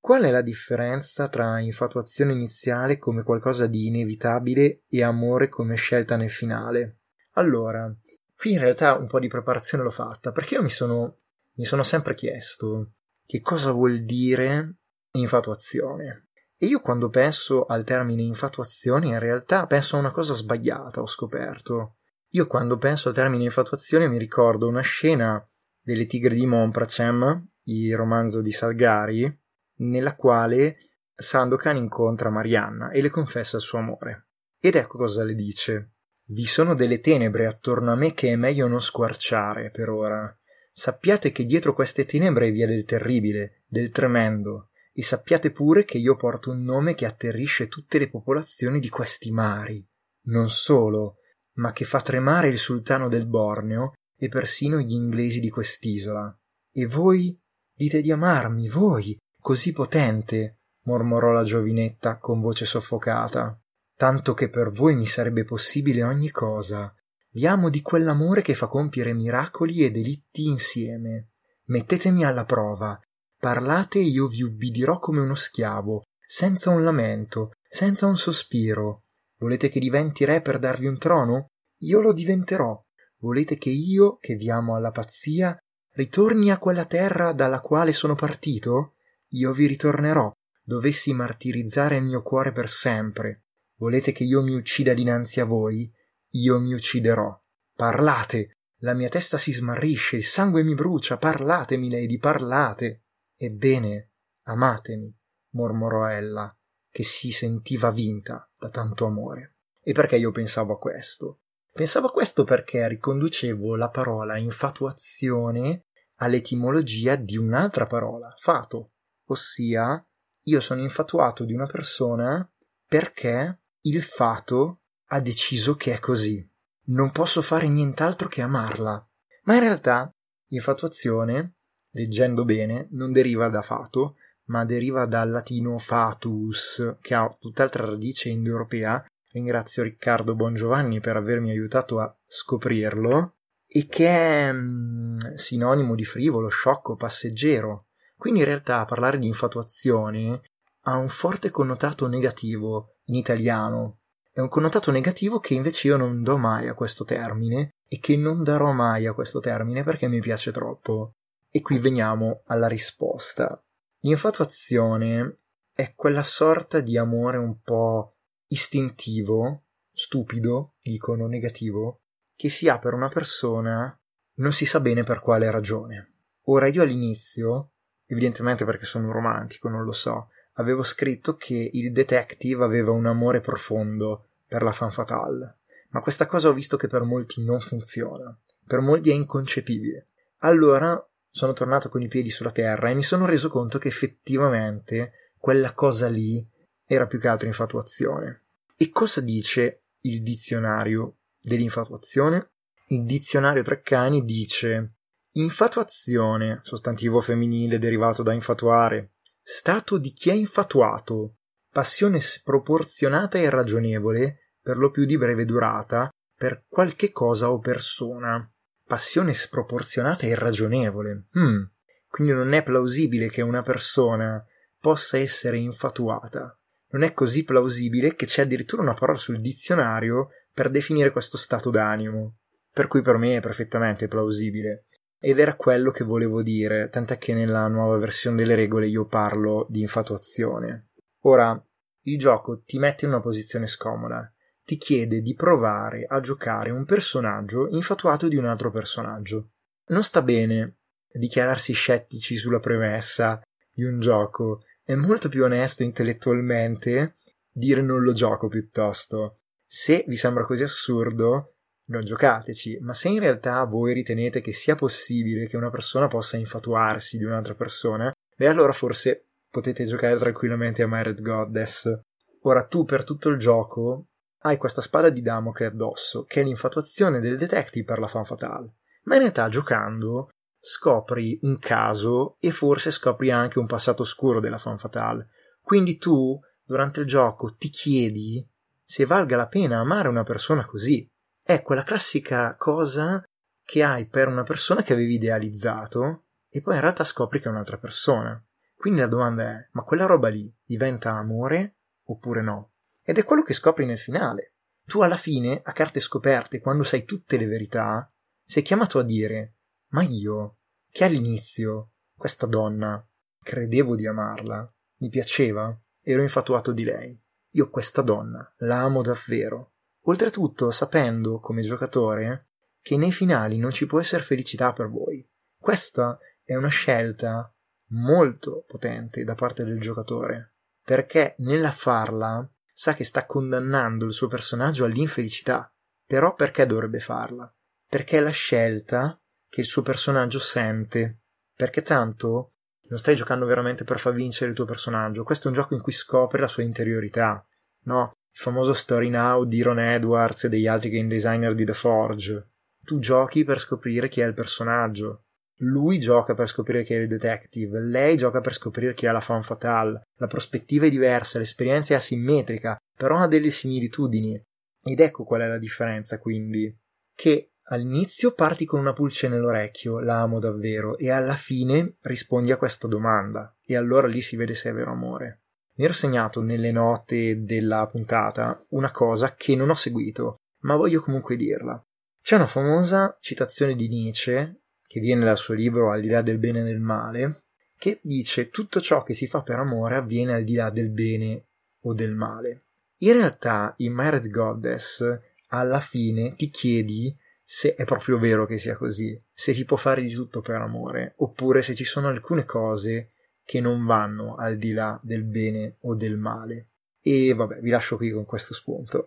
Qual 0.00 0.22
è 0.22 0.30
la 0.30 0.42
differenza 0.42 1.28
tra 1.28 1.58
infatuazione 1.58 2.32
iniziale 2.32 2.96
come 2.96 3.24
qualcosa 3.24 3.66
di 3.66 3.88
inevitabile 3.88 4.84
e 4.88 5.02
amore 5.02 5.48
come 5.48 5.74
scelta 5.74 6.16
nel 6.16 6.30
finale? 6.30 7.00
Allora, 7.38 7.94
qui 8.34 8.52
in 8.52 8.60
realtà 8.60 8.96
un 8.96 9.06
po' 9.06 9.18
di 9.18 9.28
preparazione 9.28 9.84
l'ho 9.84 9.90
fatta 9.90 10.32
perché 10.32 10.54
io 10.54 10.62
mi 10.62 10.70
sono, 10.70 11.16
mi 11.54 11.64
sono 11.64 11.82
sempre 11.82 12.14
chiesto 12.14 12.92
che 13.26 13.40
cosa 13.40 13.72
vuol 13.72 14.04
dire 14.04 14.76
infatuazione. 15.12 16.28
E 16.56 16.66
io 16.66 16.80
quando 16.80 17.10
penso 17.10 17.66
al 17.66 17.84
termine 17.84 18.22
infatuazione, 18.22 19.08
in 19.08 19.18
realtà 19.18 19.66
penso 19.66 19.96
a 19.96 19.98
una 19.98 20.12
cosa 20.12 20.32
sbagliata, 20.32 21.02
ho 21.02 21.06
scoperto. 21.06 21.96
Io 22.30 22.46
quando 22.46 22.78
penso 22.78 23.08
al 23.08 23.14
termine 23.14 23.44
infatuazione 23.44 24.08
mi 24.08 24.18
ricordo 24.18 24.66
una 24.66 24.80
scena 24.80 25.44
delle 25.80 26.06
Tigre 26.06 26.34
di 26.34 26.46
Monpracem, 26.46 27.48
il 27.64 27.94
romanzo 27.96 28.40
di 28.40 28.52
Salgari, 28.52 29.40
nella 29.78 30.14
quale 30.14 30.78
Sandokan 31.14 31.76
incontra 31.76 32.30
Marianna 32.30 32.90
e 32.90 33.02
le 33.02 33.10
confessa 33.10 33.56
il 33.56 33.62
suo 33.62 33.78
amore. 33.78 34.28
Ed 34.58 34.76
ecco 34.76 34.96
cosa 34.96 35.24
le 35.24 35.34
dice. 35.34 35.95
Vi 36.28 36.44
sono 36.44 36.74
delle 36.74 36.98
tenebre 36.98 37.46
attorno 37.46 37.92
a 37.92 37.94
me 37.94 38.12
che 38.12 38.32
è 38.32 38.36
meglio 38.36 38.66
non 38.66 38.82
squarciare 38.82 39.70
per 39.70 39.88
ora. 39.90 40.36
Sappiate 40.72 41.30
che 41.30 41.44
dietro 41.44 41.72
queste 41.72 42.04
tenebre 42.04 42.50
vi 42.50 42.62
è 42.62 42.66
del 42.66 42.84
terribile, 42.84 43.62
del 43.66 43.90
tremendo, 43.90 44.70
e 44.92 45.04
sappiate 45.04 45.52
pure 45.52 45.84
che 45.84 45.98
io 45.98 46.16
porto 46.16 46.50
un 46.50 46.64
nome 46.64 46.94
che 46.94 47.06
atterrisce 47.06 47.68
tutte 47.68 47.98
le 47.98 48.10
popolazioni 48.10 48.80
di 48.80 48.88
questi 48.88 49.30
mari. 49.30 49.86
Non 50.24 50.50
solo, 50.50 51.18
ma 51.54 51.72
che 51.72 51.84
fa 51.84 52.00
tremare 52.00 52.48
il 52.48 52.58
sultano 52.58 53.08
del 53.08 53.28
Borneo 53.28 53.92
e 54.18 54.28
persino 54.28 54.80
gli 54.80 54.94
inglesi 54.94 55.38
di 55.38 55.48
quest'isola. 55.48 56.36
E 56.72 56.86
voi 56.86 57.38
dite 57.72 58.00
di 58.00 58.10
amarmi, 58.10 58.68
voi, 58.68 59.16
così 59.40 59.72
potente, 59.72 60.58
mormorò 60.86 61.30
la 61.30 61.44
giovinetta 61.44 62.18
con 62.18 62.40
voce 62.40 62.64
soffocata. 62.64 63.60
Tanto 63.96 64.34
che 64.34 64.50
per 64.50 64.70
voi 64.70 64.94
mi 64.94 65.06
sarebbe 65.06 65.44
possibile 65.44 66.02
ogni 66.02 66.30
cosa. 66.30 66.94
Vi 67.30 67.46
amo 67.46 67.70
di 67.70 67.82
quell'amore 67.82 68.42
che 68.42 68.54
fa 68.54 68.66
compiere 68.68 69.12
miracoli 69.14 69.84
e 69.84 69.90
delitti 69.90 70.46
insieme. 70.46 71.30
Mettetemi 71.66 72.24
alla 72.24 72.44
prova 72.44 73.00
Parlate 73.38 73.98
e 73.98 74.02
io 74.02 74.26
vi 74.28 74.42
ubbidirò 74.42 74.98
come 74.98 75.20
uno 75.20 75.34
schiavo, 75.34 76.04
senza 76.26 76.70
un 76.70 76.82
lamento, 76.82 77.52
senza 77.68 78.06
un 78.06 78.16
sospiro. 78.16 79.04
Volete 79.38 79.68
che 79.68 79.78
diventi 79.78 80.24
re 80.24 80.40
per 80.40 80.58
darvi 80.58 80.86
un 80.86 80.98
trono? 80.98 81.50
Io 81.80 82.00
lo 82.00 82.12
diventerò. 82.12 82.80
Volete 83.18 83.56
che 83.58 83.70
io, 83.70 84.16
che 84.16 84.34
vi 84.36 84.50
amo 84.50 84.74
alla 84.74 84.90
pazzia, 84.90 85.56
ritorni 85.92 86.50
a 86.50 86.58
quella 86.58 86.86
terra 86.86 87.32
dalla 87.32 87.60
quale 87.60 87.92
sono 87.92 88.14
partito? 88.14 88.94
Io 89.30 89.52
vi 89.52 89.66
ritornerò, 89.66 90.32
dovessi 90.62 91.12
martirizzare 91.12 91.96
il 91.96 92.04
mio 92.04 92.22
cuore 92.22 92.52
per 92.52 92.70
sempre. 92.70 93.44
Volete 93.78 94.12
che 94.12 94.24
io 94.24 94.42
mi 94.42 94.54
uccida 94.54 94.94
dinanzi 94.94 95.40
a 95.40 95.44
voi? 95.44 95.90
Io 96.30 96.58
mi 96.58 96.72
ucciderò. 96.72 97.38
Parlate! 97.74 98.56
La 98.80 98.94
mia 98.94 99.08
testa 99.08 99.38
si 99.38 99.52
smarrisce, 99.52 100.16
il 100.16 100.24
sangue 100.24 100.62
mi 100.62 100.74
brucia, 100.74 101.16
parlatemi, 101.16 101.90
Lady, 101.90 102.18
parlate. 102.18 103.04
Ebbene, 103.36 104.12
amatemi, 104.44 105.14
mormorò 105.50 106.08
ella, 106.08 106.54
che 106.90 107.02
si 107.02 107.30
sentiva 107.30 107.90
vinta 107.90 108.50
da 108.58 108.68
tanto 108.70 109.06
amore. 109.06 109.56
E 109.82 109.92
perché 109.92 110.16
io 110.16 110.30
pensavo 110.30 110.74
a 110.74 110.78
questo? 110.78 111.40
Pensavo 111.72 112.06
a 112.06 112.12
questo 112.12 112.44
perché 112.44 112.88
riconducevo 112.88 113.76
la 113.76 113.90
parola 113.90 114.36
infatuazione 114.36 115.86
all'etimologia 116.16 117.16
di 117.16 117.36
un'altra 117.36 117.86
parola, 117.86 118.32
fato, 118.38 118.92
ossia 119.26 120.02
io 120.44 120.60
sono 120.60 120.80
infatuato 120.80 121.44
di 121.44 121.52
una 121.52 121.66
persona 121.66 122.50
perché 122.86 123.60
il 123.88 124.02
fato 124.02 124.82
ha 125.08 125.20
deciso 125.20 125.76
che 125.76 125.94
è 125.94 125.98
così. 125.98 126.46
Non 126.86 127.10
posso 127.10 127.42
fare 127.42 127.68
nient'altro 127.68 128.28
che 128.28 128.42
amarla. 128.42 129.08
Ma 129.44 129.54
in 129.54 129.60
realtà 129.60 130.10
infatuazione 130.48 131.56
leggendo 131.96 132.44
bene, 132.44 132.88
non 132.90 133.10
deriva 133.10 133.48
da 133.48 133.62
fato, 133.62 134.16
ma 134.46 134.64
deriva 134.66 135.06
dal 135.06 135.30
latino 135.30 135.78
fatus, 135.78 136.98
che 137.00 137.14
ha 137.14 137.28
tutt'altra 137.40 137.86
radice 137.86 138.28
indoeuropea. 138.28 139.04
Ringrazio 139.32 139.82
Riccardo 139.82 140.34
Bongiovanni 140.34 141.00
per 141.00 141.16
avermi 141.16 141.50
aiutato 141.50 141.98
a 141.98 142.14
scoprirlo, 142.26 143.36
e 143.66 143.86
che 143.86 144.08
è 144.08 144.52
mm, 144.52 145.18
sinonimo 145.34 145.94
di 145.94 146.04
frivolo, 146.04 146.48
sciocco, 146.48 146.96
passeggero. 146.96 147.86
Quindi 148.16 148.40
in 148.40 148.46
realtà 148.46 148.84
parlare 148.84 149.18
di 149.18 149.26
infatuazione 149.26 150.42
ha 150.88 150.96
un 150.96 151.08
forte 151.08 151.50
connotato 151.50 152.06
negativo 152.06 152.98
in 153.06 153.16
italiano. 153.16 153.98
È 154.32 154.40
un 154.40 154.48
connotato 154.48 154.90
negativo 154.90 155.40
che 155.40 155.54
invece 155.54 155.88
io 155.88 155.96
non 155.96 156.22
do 156.22 156.36
mai 156.36 156.68
a 156.68 156.74
questo 156.74 157.04
termine 157.04 157.70
e 157.88 157.98
che 157.98 158.16
non 158.16 158.44
darò 158.44 158.72
mai 158.72 159.06
a 159.06 159.12
questo 159.12 159.40
termine 159.40 159.82
perché 159.82 160.08
mi 160.08 160.20
piace 160.20 160.52
troppo 160.52 161.12
E 161.50 161.62
qui 161.62 161.78
veniamo 161.78 162.42
alla 162.46 162.68
risposta. 162.68 163.60
L'infatuazione 164.00 165.38
è 165.72 165.94
quella 165.94 166.22
sorta 166.22 166.80
di 166.80 166.98
amore 166.98 167.38
un 167.38 167.60
po' 167.60 168.16
istintivo, 168.48 169.64
stupido, 169.92 170.74
dicono 170.80 171.26
negativo, 171.26 172.00
che 172.36 172.48
si 172.48 172.68
ha 172.68 172.78
per 172.78 172.92
una 172.92 173.08
persona 173.08 173.98
non 174.34 174.52
si 174.52 174.66
sa 174.66 174.80
bene 174.80 175.02
per 175.02 175.20
quale 175.20 175.50
ragione. 175.50 176.12
Ora 176.48 176.66
io 176.68 176.82
all'inizio, 176.82 177.72
evidentemente 178.06 178.64
perché 178.64 178.84
sono 178.84 179.06
un 179.06 179.12
romantico, 179.12 179.68
non 179.68 179.84
lo 179.84 179.92
so, 179.92 180.30
avevo 180.54 180.82
scritto 180.82 181.36
che 181.36 181.70
il 181.72 181.92
detective 181.92 182.64
aveva 182.64 182.92
un 182.92 183.06
amore 183.06 183.40
profondo 183.40 184.28
per 184.46 184.62
la 184.62 184.72
fan 184.72 184.92
fatale, 184.92 185.58
ma 185.90 186.00
questa 186.00 186.26
cosa 186.26 186.48
ho 186.48 186.52
visto 186.52 186.76
che 186.76 186.86
per 186.86 187.02
molti 187.02 187.44
non 187.44 187.60
funziona, 187.60 188.36
per 188.66 188.80
molti 188.80 189.10
è 189.10 189.14
inconcepibile. 189.14 190.08
Allora 190.40 191.02
sono 191.30 191.52
tornato 191.52 191.88
con 191.88 192.02
i 192.02 192.08
piedi 192.08 192.30
sulla 192.30 192.50
terra 192.50 192.88
e 192.88 192.94
mi 192.94 193.02
sono 193.02 193.26
reso 193.26 193.48
conto 193.48 193.78
che 193.78 193.88
effettivamente 193.88 195.12
quella 195.38 195.72
cosa 195.72 196.08
lì 196.08 196.46
era 196.86 197.06
più 197.06 197.18
che 197.18 197.28
altro 197.28 197.46
infatuazione. 197.46 198.44
E 198.76 198.90
cosa 198.90 199.20
dice 199.20 199.82
il 200.02 200.22
dizionario 200.22 201.18
dell'infatuazione? 201.40 202.52
Il 202.88 203.04
dizionario 203.04 203.62
Treccani 203.62 204.24
dice 204.24 204.95
infatuazione, 205.38 206.60
sostantivo 206.62 207.20
femminile 207.20 207.78
derivato 207.78 208.22
da 208.22 208.32
infatuare, 208.32 209.12
stato 209.42 209.98
di 209.98 210.12
chi 210.12 210.30
è 210.30 210.32
infatuato, 210.32 211.36
passione 211.70 212.20
sproporzionata 212.20 213.38
e 213.38 213.42
irragionevole, 213.42 214.38
per 214.62 214.78
lo 214.78 214.90
più 214.90 215.04
di 215.04 215.18
breve 215.18 215.44
durata, 215.44 216.08
per 216.34 216.64
qualche 216.68 217.12
cosa 217.12 217.50
o 217.50 217.58
persona. 217.58 218.50
Passione 218.84 219.34
sproporzionata 219.34 220.26
e 220.26 220.30
irragionevole. 220.30 221.26
Hmm. 221.38 221.62
Quindi 222.08 222.32
non 222.32 222.52
è 222.52 222.62
plausibile 222.62 223.28
che 223.28 223.42
una 223.42 223.62
persona 223.62 224.42
possa 224.80 225.18
essere 225.18 225.58
infatuata. 225.58 226.58
Non 226.90 227.02
è 227.02 227.12
così 227.12 227.44
plausibile 227.44 228.14
che 228.14 228.26
c'è 228.26 228.42
addirittura 228.42 228.82
una 228.82 228.94
parola 228.94 229.18
sul 229.18 229.40
dizionario 229.40 230.28
per 230.52 230.70
definire 230.70 231.10
questo 231.10 231.36
stato 231.36 231.70
d'animo. 231.70 232.38
Per 232.72 232.86
cui 232.86 233.02
per 233.02 233.16
me 233.16 233.36
è 233.36 233.40
perfettamente 233.40 234.08
plausibile. 234.08 234.85
Ed 235.18 235.38
era 235.38 235.56
quello 235.56 235.90
che 235.90 236.04
volevo 236.04 236.42
dire, 236.42 236.88
tant'è 236.88 237.18
che 237.18 237.34
nella 237.34 237.66
nuova 237.68 237.96
versione 237.96 238.36
delle 238.36 238.54
regole 238.54 238.86
io 238.86 239.06
parlo 239.06 239.66
di 239.68 239.80
infatuazione. 239.80 240.90
Ora, 241.22 241.60
il 242.02 242.18
gioco 242.18 242.62
ti 242.62 242.78
mette 242.78 243.04
in 243.04 243.12
una 243.12 243.20
posizione 243.20 243.66
scomoda, 243.66 244.30
ti 244.64 244.76
chiede 244.76 245.22
di 245.22 245.34
provare 245.34 246.04
a 246.08 246.20
giocare 246.20 246.70
un 246.70 246.84
personaggio 246.84 247.68
infatuato 247.68 248.28
di 248.28 248.36
un 248.36 248.46
altro 248.46 248.70
personaggio. 248.70 249.50
Non 249.86 250.02
sta 250.02 250.22
bene 250.22 250.76
dichiararsi 251.12 251.72
scettici 251.72 252.36
sulla 252.36 252.60
premessa 252.60 253.40
di 253.72 253.84
un 253.84 254.00
gioco, 254.00 254.62
è 254.84 254.94
molto 254.94 255.28
più 255.28 255.44
onesto 255.44 255.82
intellettualmente 255.82 257.16
dire 257.50 257.80
non 257.80 258.02
lo 258.02 258.12
gioco 258.12 258.48
piuttosto. 258.48 259.40
Se 259.64 260.04
vi 260.06 260.16
sembra 260.16 260.44
così 260.44 260.62
assurdo, 260.62 261.55
non 261.86 262.04
giocateci, 262.04 262.78
ma 262.80 262.94
se 262.94 263.08
in 263.08 263.20
realtà 263.20 263.64
voi 263.64 263.92
ritenete 263.92 264.40
che 264.40 264.52
sia 264.52 264.74
possibile 264.74 265.46
che 265.46 265.56
una 265.56 265.70
persona 265.70 266.08
possa 266.08 266.36
infatuarsi 266.36 267.18
di 267.18 267.24
un'altra 267.24 267.54
persona, 267.54 268.12
beh 268.36 268.46
allora 268.46 268.72
forse 268.72 269.28
potete 269.50 269.84
giocare 269.84 270.18
tranquillamente 270.18 270.82
a 270.82 270.88
My 270.88 271.14
Goddess. 271.14 271.98
Ora 272.42 272.64
tu 272.64 272.84
per 272.84 273.04
tutto 273.04 273.28
il 273.28 273.38
gioco 273.38 274.06
hai 274.40 274.56
questa 274.56 274.82
spada 274.82 275.10
di 275.10 275.22
Damocle 275.22 275.66
addosso, 275.66 276.24
che 276.24 276.40
è 276.40 276.44
l'infatuazione 276.44 277.20
del 277.20 277.36
detective 277.36 277.84
per 277.84 277.98
la 277.98 278.06
fan 278.06 278.24
fatale. 278.24 278.74
Ma 279.04 279.14
in 279.14 279.20
realtà 279.22 279.48
giocando 279.48 280.28
scopri 280.58 281.38
un 281.42 281.58
caso 281.58 282.36
e 282.40 282.50
forse 282.50 282.90
scopri 282.90 283.30
anche 283.30 283.58
un 283.58 283.66
passato 283.66 284.02
oscuro 284.02 284.40
della 284.40 284.58
fan 284.58 284.78
fatale. 284.78 285.28
Quindi 285.60 285.96
tu, 285.96 286.38
durante 286.64 287.00
il 287.00 287.06
gioco, 287.06 287.54
ti 287.56 287.70
chiedi 287.70 288.46
se 288.82 289.04
valga 289.04 289.36
la 289.36 289.48
pena 289.48 289.78
amare 289.78 290.08
una 290.08 290.22
persona 290.22 290.64
così. 290.64 291.08
È 291.48 291.62
quella 291.62 291.84
classica 291.84 292.56
cosa 292.56 293.24
che 293.62 293.84
hai 293.84 294.08
per 294.08 294.26
una 294.26 294.42
persona 294.42 294.82
che 294.82 294.92
avevi 294.92 295.14
idealizzato 295.14 296.24
e 296.48 296.60
poi 296.60 296.74
in 296.74 296.80
realtà 296.80 297.04
scopri 297.04 297.38
che 297.38 297.46
è 297.46 297.52
un'altra 297.52 297.78
persona. 297.78 298.44
Quindi 298.74 298.98
la 298.98 299.06
domanda 299.06 299.44
è: 299.50 299.68
ma 299.70 299.84
quella 299.84 300.06
roba 300.06 300.26
lì 300.26 300.52
diventa 300.64 301.12
amore 301.12 301.76
oppure 302.06 302.42
no? 302.42 302.72
Ed 303.04 303.18
è 303.18 303.24
quello 303.24 303.44
che 303.44 303.52
scopri 303.52 303.86
nel 303.86 304.00
finale. 304.00 304.54
Tu 304.86 305.02
alla 305.02 305.16
fine, 305.16 305.60
a 305.62 305.70
carte 305.70 306.00
scoperte, 306.00 306.58
quando 306.58 306.82
sai 306.82 307.04
tutte 307.04 307.36
le 307.36 307.46
verità, 307.46 308.12
sei 308.44 308.64
chiamato 308.64 308.98
a 308.98 309.04
dire: 309.04 309.58
Ma 309.90 310.02
io, 310.02 310.58
che 310.90 311.04
all'inizio, 311.04 311.92
questa 312.16 312.46
donna, 312.46 313.08
credevo 313.40 313.94
di 313.94 314.08
amarla, 314.08 314.68
mi 314.96 315.08
piaceva, 315.10 315.72
ero 316.02 316.22
infatuato 316.22 316.72
di 316.72 316.82
lei. 316.82 317.22
Io 317.50 317.70
questa 317.70 318.02
donna 318.02 318.52
la 318.56 318.80
amo 318.80 319.00
davvero 319.00 319.74
Oltretutto 320.08 320.70
sapendo, 320.70 321.40
come 321.40 321.62
giocatore, 321.62 322.48
che 322.80 322.96
nei 322.96 323.12
finali 323.12 323.58
non 323.58 323.72
ci 323.72 323.86
può 323.86 324.00
essere 324.00 324.22
felicità 324.22 324.72
per 324.72 324.88
voi. 324.88 325.28
Questa 325.58 326.18
è 326.44 326.54
una 326.54 326.68
scelta 326.68 327.52
molto 327.88 328.64
potente 328.66 329.24
da 329.24 329.34
parte 329.34 329.64
del 329.64 329.80
giocatore, 329.80 330.54
perché 330.84 331.34
nella 331.38 331.72
farla 331.72 332.48
sa 332.72 332.94
che 332.94 333.04
sta 333.04 333.26
condannando 333.26 334.04
il 334.04 334.12
suo 334.12 334.28
personaggio 334.28 334.84
all'infelicità. 334.84 335.72
Però 336.06 336.34
perché 336.34 336.66
dovrebbe 336.66 337.00
farla? 337.00 337.52
Perché 337.88 338.18
è 338.18 338.20
la 338.20 338.30
scelta 338.30 339.20
che 339.48 339.60
il 339.60 339.66
suo 339.66 339.82
personaggio 339.82 340.38
sente. 340.38 341.22
Perché 341.56 341.82
tanto 341.82 342.52
non 342.88 342.98
stai 342.98 343.16
giocando 343.16 343.46
veramente 343.46 343.82
per 343.82 343.98
far 343.98 344.12
vincere 344.12 344.50
il 344.50 344.56
tuo 344.56 344.66
personaggio. 344.66 345.24
Questo 345.24 345.46
è 345.46 345.50
un 345.50 345.56
gioco 345.56 345.74
in 345.74 345.80
cui 345.80 345.92
scopri 345.92 346.38
la 346.38 346.46
sua 346.46 346.62
interiorità. 346.62 347.44
No, 347.84 348.15
il 348.36 348.42
famoso 348.42 348.74
story 348.74 349.08
now 349.08 349.44
di 349.44 349.62
Ron 349.62 349.78
Edwards 349.78 350.44
e 350.44 350.48
degli 350.50 350.66
altri 350.66 350.90
game 350.90 351.08
designer 351.08 351.54
di 351.54 351.64
The 351.64 351.72
Forge. 351.72 352.50
Tu 352.84 352.98
giochi 352.98 353.44
per 353.44 353.58
scoprire 353.58 354.08
chi 354.10 354.20
è 354.20 354.26
il 354.26 354.34
personaggio. 354.34 355.22
Lui 355.60 355.98
gioca 355.98 356.34
per 356.34 356.46
scoprire 356.46 356.84
chi 356.84 356.92
è 356.92 356.98
il 356.98 357.08
detective, 357.08 357.80
lei 357.80 358.18
gioca 358.18 358.42
per 358.42 358.52
scoprire 358.52 358.92
chi 358.92 359.06
è 359.06 359.10
la 359.10 359.22
fan 359.22 359.42
fatale. 359.42 360.02
La 360.18 360.26
prospettiva 360.26 360.84
è 360.84 360.90
diversa, 360.90 361.38
l'esperienza 361.38 361.94
è 361.94 361.96
asimmetrica, 361.96 362.76
però 362.94 363.16
ha 363.16 363.26
delle 363.26 363.50
similitudini. 363.50 364.38
Ed 364.82 365.00
ecco 365.00 365.24
qual 365.24 365.40
è 365.40 365.48
la 365.48 365.58
differenza, 365.58 366.18
quindi. 366.18 366.70
Che 367.14 367.52
all'inizio 367.68 368.34
parti 368.34 368.66
con 368.66 368.80
una 368.80 368.92
pulce 368.92 369.28
nell'orecchio, 369.28 369.98
la 369.98 370.20
amo 370.20 370.40
davvero, 370.40 370.98
e 370.98 371.10
alla 371.10 371.36
fine 371.36 371.96
rispondi 372.02 372.52
a 372.52 372.58
questa 372.58 372.86
domanda. 372.86 373.56
E 373.64 373.76
allora 373.76 374.06
lì 374.06 374.20
si 374.20 374.36
vede 374.36 374.54
se 374.54 374.68
è 374.68 374.74
vero 374.74 374.92
amore 374.92 375.40
mi 375.76 375.84
ero 375.84 375.92
segnato 375.92 376.42
nelle 376.42 376.72
note 376.72 377.42
della 377.42 377.86
puntata 377.86 378.64
una 378.70 378.90
cosa 378.90 379.34
che 379.34 379.54
non 379.54 379.70
ho 379.70 379.74
seguito, 379.74 380.36
ma 380.60 380.74
voglio 380.76 381.02
comunque 381.02 381.36
dirla. 381.36 381.80
C'è 382.22 382.36
una 382.36 382.46
famosa 382.46 383.16
citazione 383.20 383.74
di 383.74 383.88
Nietzsche, 383.88 384.62
che 384.86 385.00
viene 385.00 385.24
dal 385.24 385.36
suo 385.36 385.54
libro 385.54 385.90
Al 385.90 386.00
di 386.00 386.08
là 386.08 386.22
del 386.22 386.38
bene 386.38 386.60
e 386.60 386.64
del 386.64 386.80
male, 386.80 387.44
che 387.78 388.00
dice 388.02 388.48
tutto 388.48 388.80
ciò 388.80 389.02
che 389.02 389.14
si 389.14 389.26
fa 389.26 389.42
per 389.42 389.58
amore 389.58 389.96
avviene 389.96 390.32
al 390.32 390.44
di 390.44 390.54
là 390.54 390.70
del 390.70 390.90
bene 390.90 391.48
o 391.82 391.94
del 391.94 392.14
male. 392.14 392.64
In 393.00 393.12
realtà, 393.12 393.74
in 393.78 393.92
Married 393.92 394.30
Goddess, 394.30 395.04
alla 395.48 395.80
fine 395.80 396.34
ti 396.36 396.48
chiedi 396.48 397.14
se 397.44 397.74
è 397.74 397.84
proprio 397.84 398.18
vero 398.18 398.46
che 398.46 398.58
sia 398.58 398.76
così, 398.76 399.20
se 399.32 399.52
si 399.52 399.64
può 399.64 399.76
fare 399.76 400.02
di 400.02 400.12
tutto 400.12 400.40
per 400.40 400.60
amore, 400.60 401.14
oppure 401.18 401.62
se 401.62 401.74
ci 401.74 401.84
sono 401.84 402.08
alcune 402.08 402.44
cose 402.44 403.12
che 403.46 403.60
non 403.60 403.86
vanno 403.86 404.34
al 404.34 404.56
di 404.56 404.72
là 404.72 405.00
del 405.02 405.24
bene 405.24 405.76
o 405.82 405.94
del 405.94 406.18
male. 406.18 406.70
E 407.00 407.32
vabbè, 407.32 407.60
vi 407.60 407.70
lascio 407.70 407.96
qui 407.96 408.10
con 408.10 408.24
questo 408.24 408.52
spunto. 408.52 409.06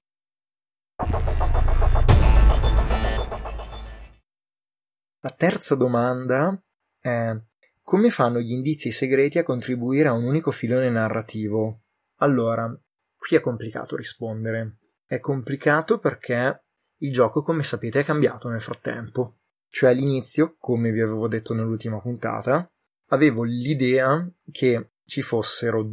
La 5.21 5.29
terza 5.35 5.75
domanda 5.75 6.57
è 6.97 7.37
come 7.83 8.09
fanno 8.09 8.39
gli 8.39 8.51
indizi 8.51 8.91
segreti 8.91 9.39
a 9.39 9.43
contribuire 9.43 10.07
a 10.07 10.13
un 10.13 10.23
unico 10.23 10.51
filone 10.51 10.89
narrativo? 10.89 11.81
Allora, 12.19 12.71
qui 13.17 13.35
è 13.35 13.41
complicato 13.41 13.97
rispondere. 13.97 14.77
È 15.05 15.19
complicato 15.19 15.99
perché 15.99 16.63
il 16.99 17.11
gioco, 17.11 17.41
come 17.43 17.63
sapete, 17.63 18.01
è 18.01 18.03
cambiato 18.05 18.47
nel 18.47 18.61
frattempo. 18.61 19.39
Cioè 19.69 19.89
all'inizio, 19.89 20.55
come 20.57 20.91
vi 20.91 21.01
avevo 21.01 21.27
detto 21.27 21.53
nell'ultima 21.53 21.99
puntata, 21.99 22.71
avevo 23.09 23.43
l'idea 23.43 24.27
che 24.51 24.91
ci 25.05 25.21
fossero 25.21 25.87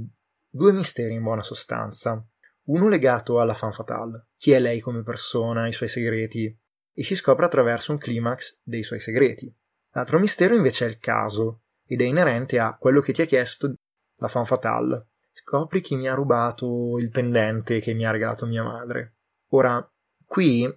due 0.48 0.72
misteri 0.72 1.14
in 1.14 1.22
buona 1.22 1.42
sostanza. 1.42 2.24
Uno 2.64 2.88
legato 2.88 3.40
alla 3.40 3.54
fan 3.54 3.72
fatale, 3.72 4.28
chi 4.36 4.50
è 4.50 4.58
lei 4.58 4.80
come 4.80 5.02
persona, 5.02 5.68
i 5.68 5.72
suoi 5.72 5.88
segreti, 5.88 6.54
e 6.92 7.04
si 7.04 7.14
scopre 7.14 7.44
attraverso 7.44 7.92
un 7.92 7.98
climax 7.98 8.60
dei 8.64 8.82
suoi 8.82 8.98
segreti. 8.98 9.54
L'altro 9.92 10.18
mistero 10.18 10.54
invece 10.54 10.86
è 10.86 10.88
il 10.88 10.98
caso, 10.98 11.62
ed 11.86 12.00
è 12.00 12.04
inerente 12.04 12.58
a 12.58 12.76
quello 12.76 13.00
che 13.00 13.12
ti 13.12 13.22
ha 13.22 13.26
chiesto 13.26 13.72
la 14.16 14.28
fan 14.28 14.44
fatale. 14.44 15.08
Scopri 15.30 15.80
chi 15.80 15.94
mi 15.96 16.08
ha 16.08 16.14
rubato 16.14 16.98
il 16.98 17.10
pendente 17.10 17.80
che 17.80 17.94
mi 17.94 18.04
ha 18.04 18.10
regalato 18.10 18.46
mia 18.46 18.64
madre. 18.64 19.18
Ora, 19.50 19.88
qui 20.24 20.68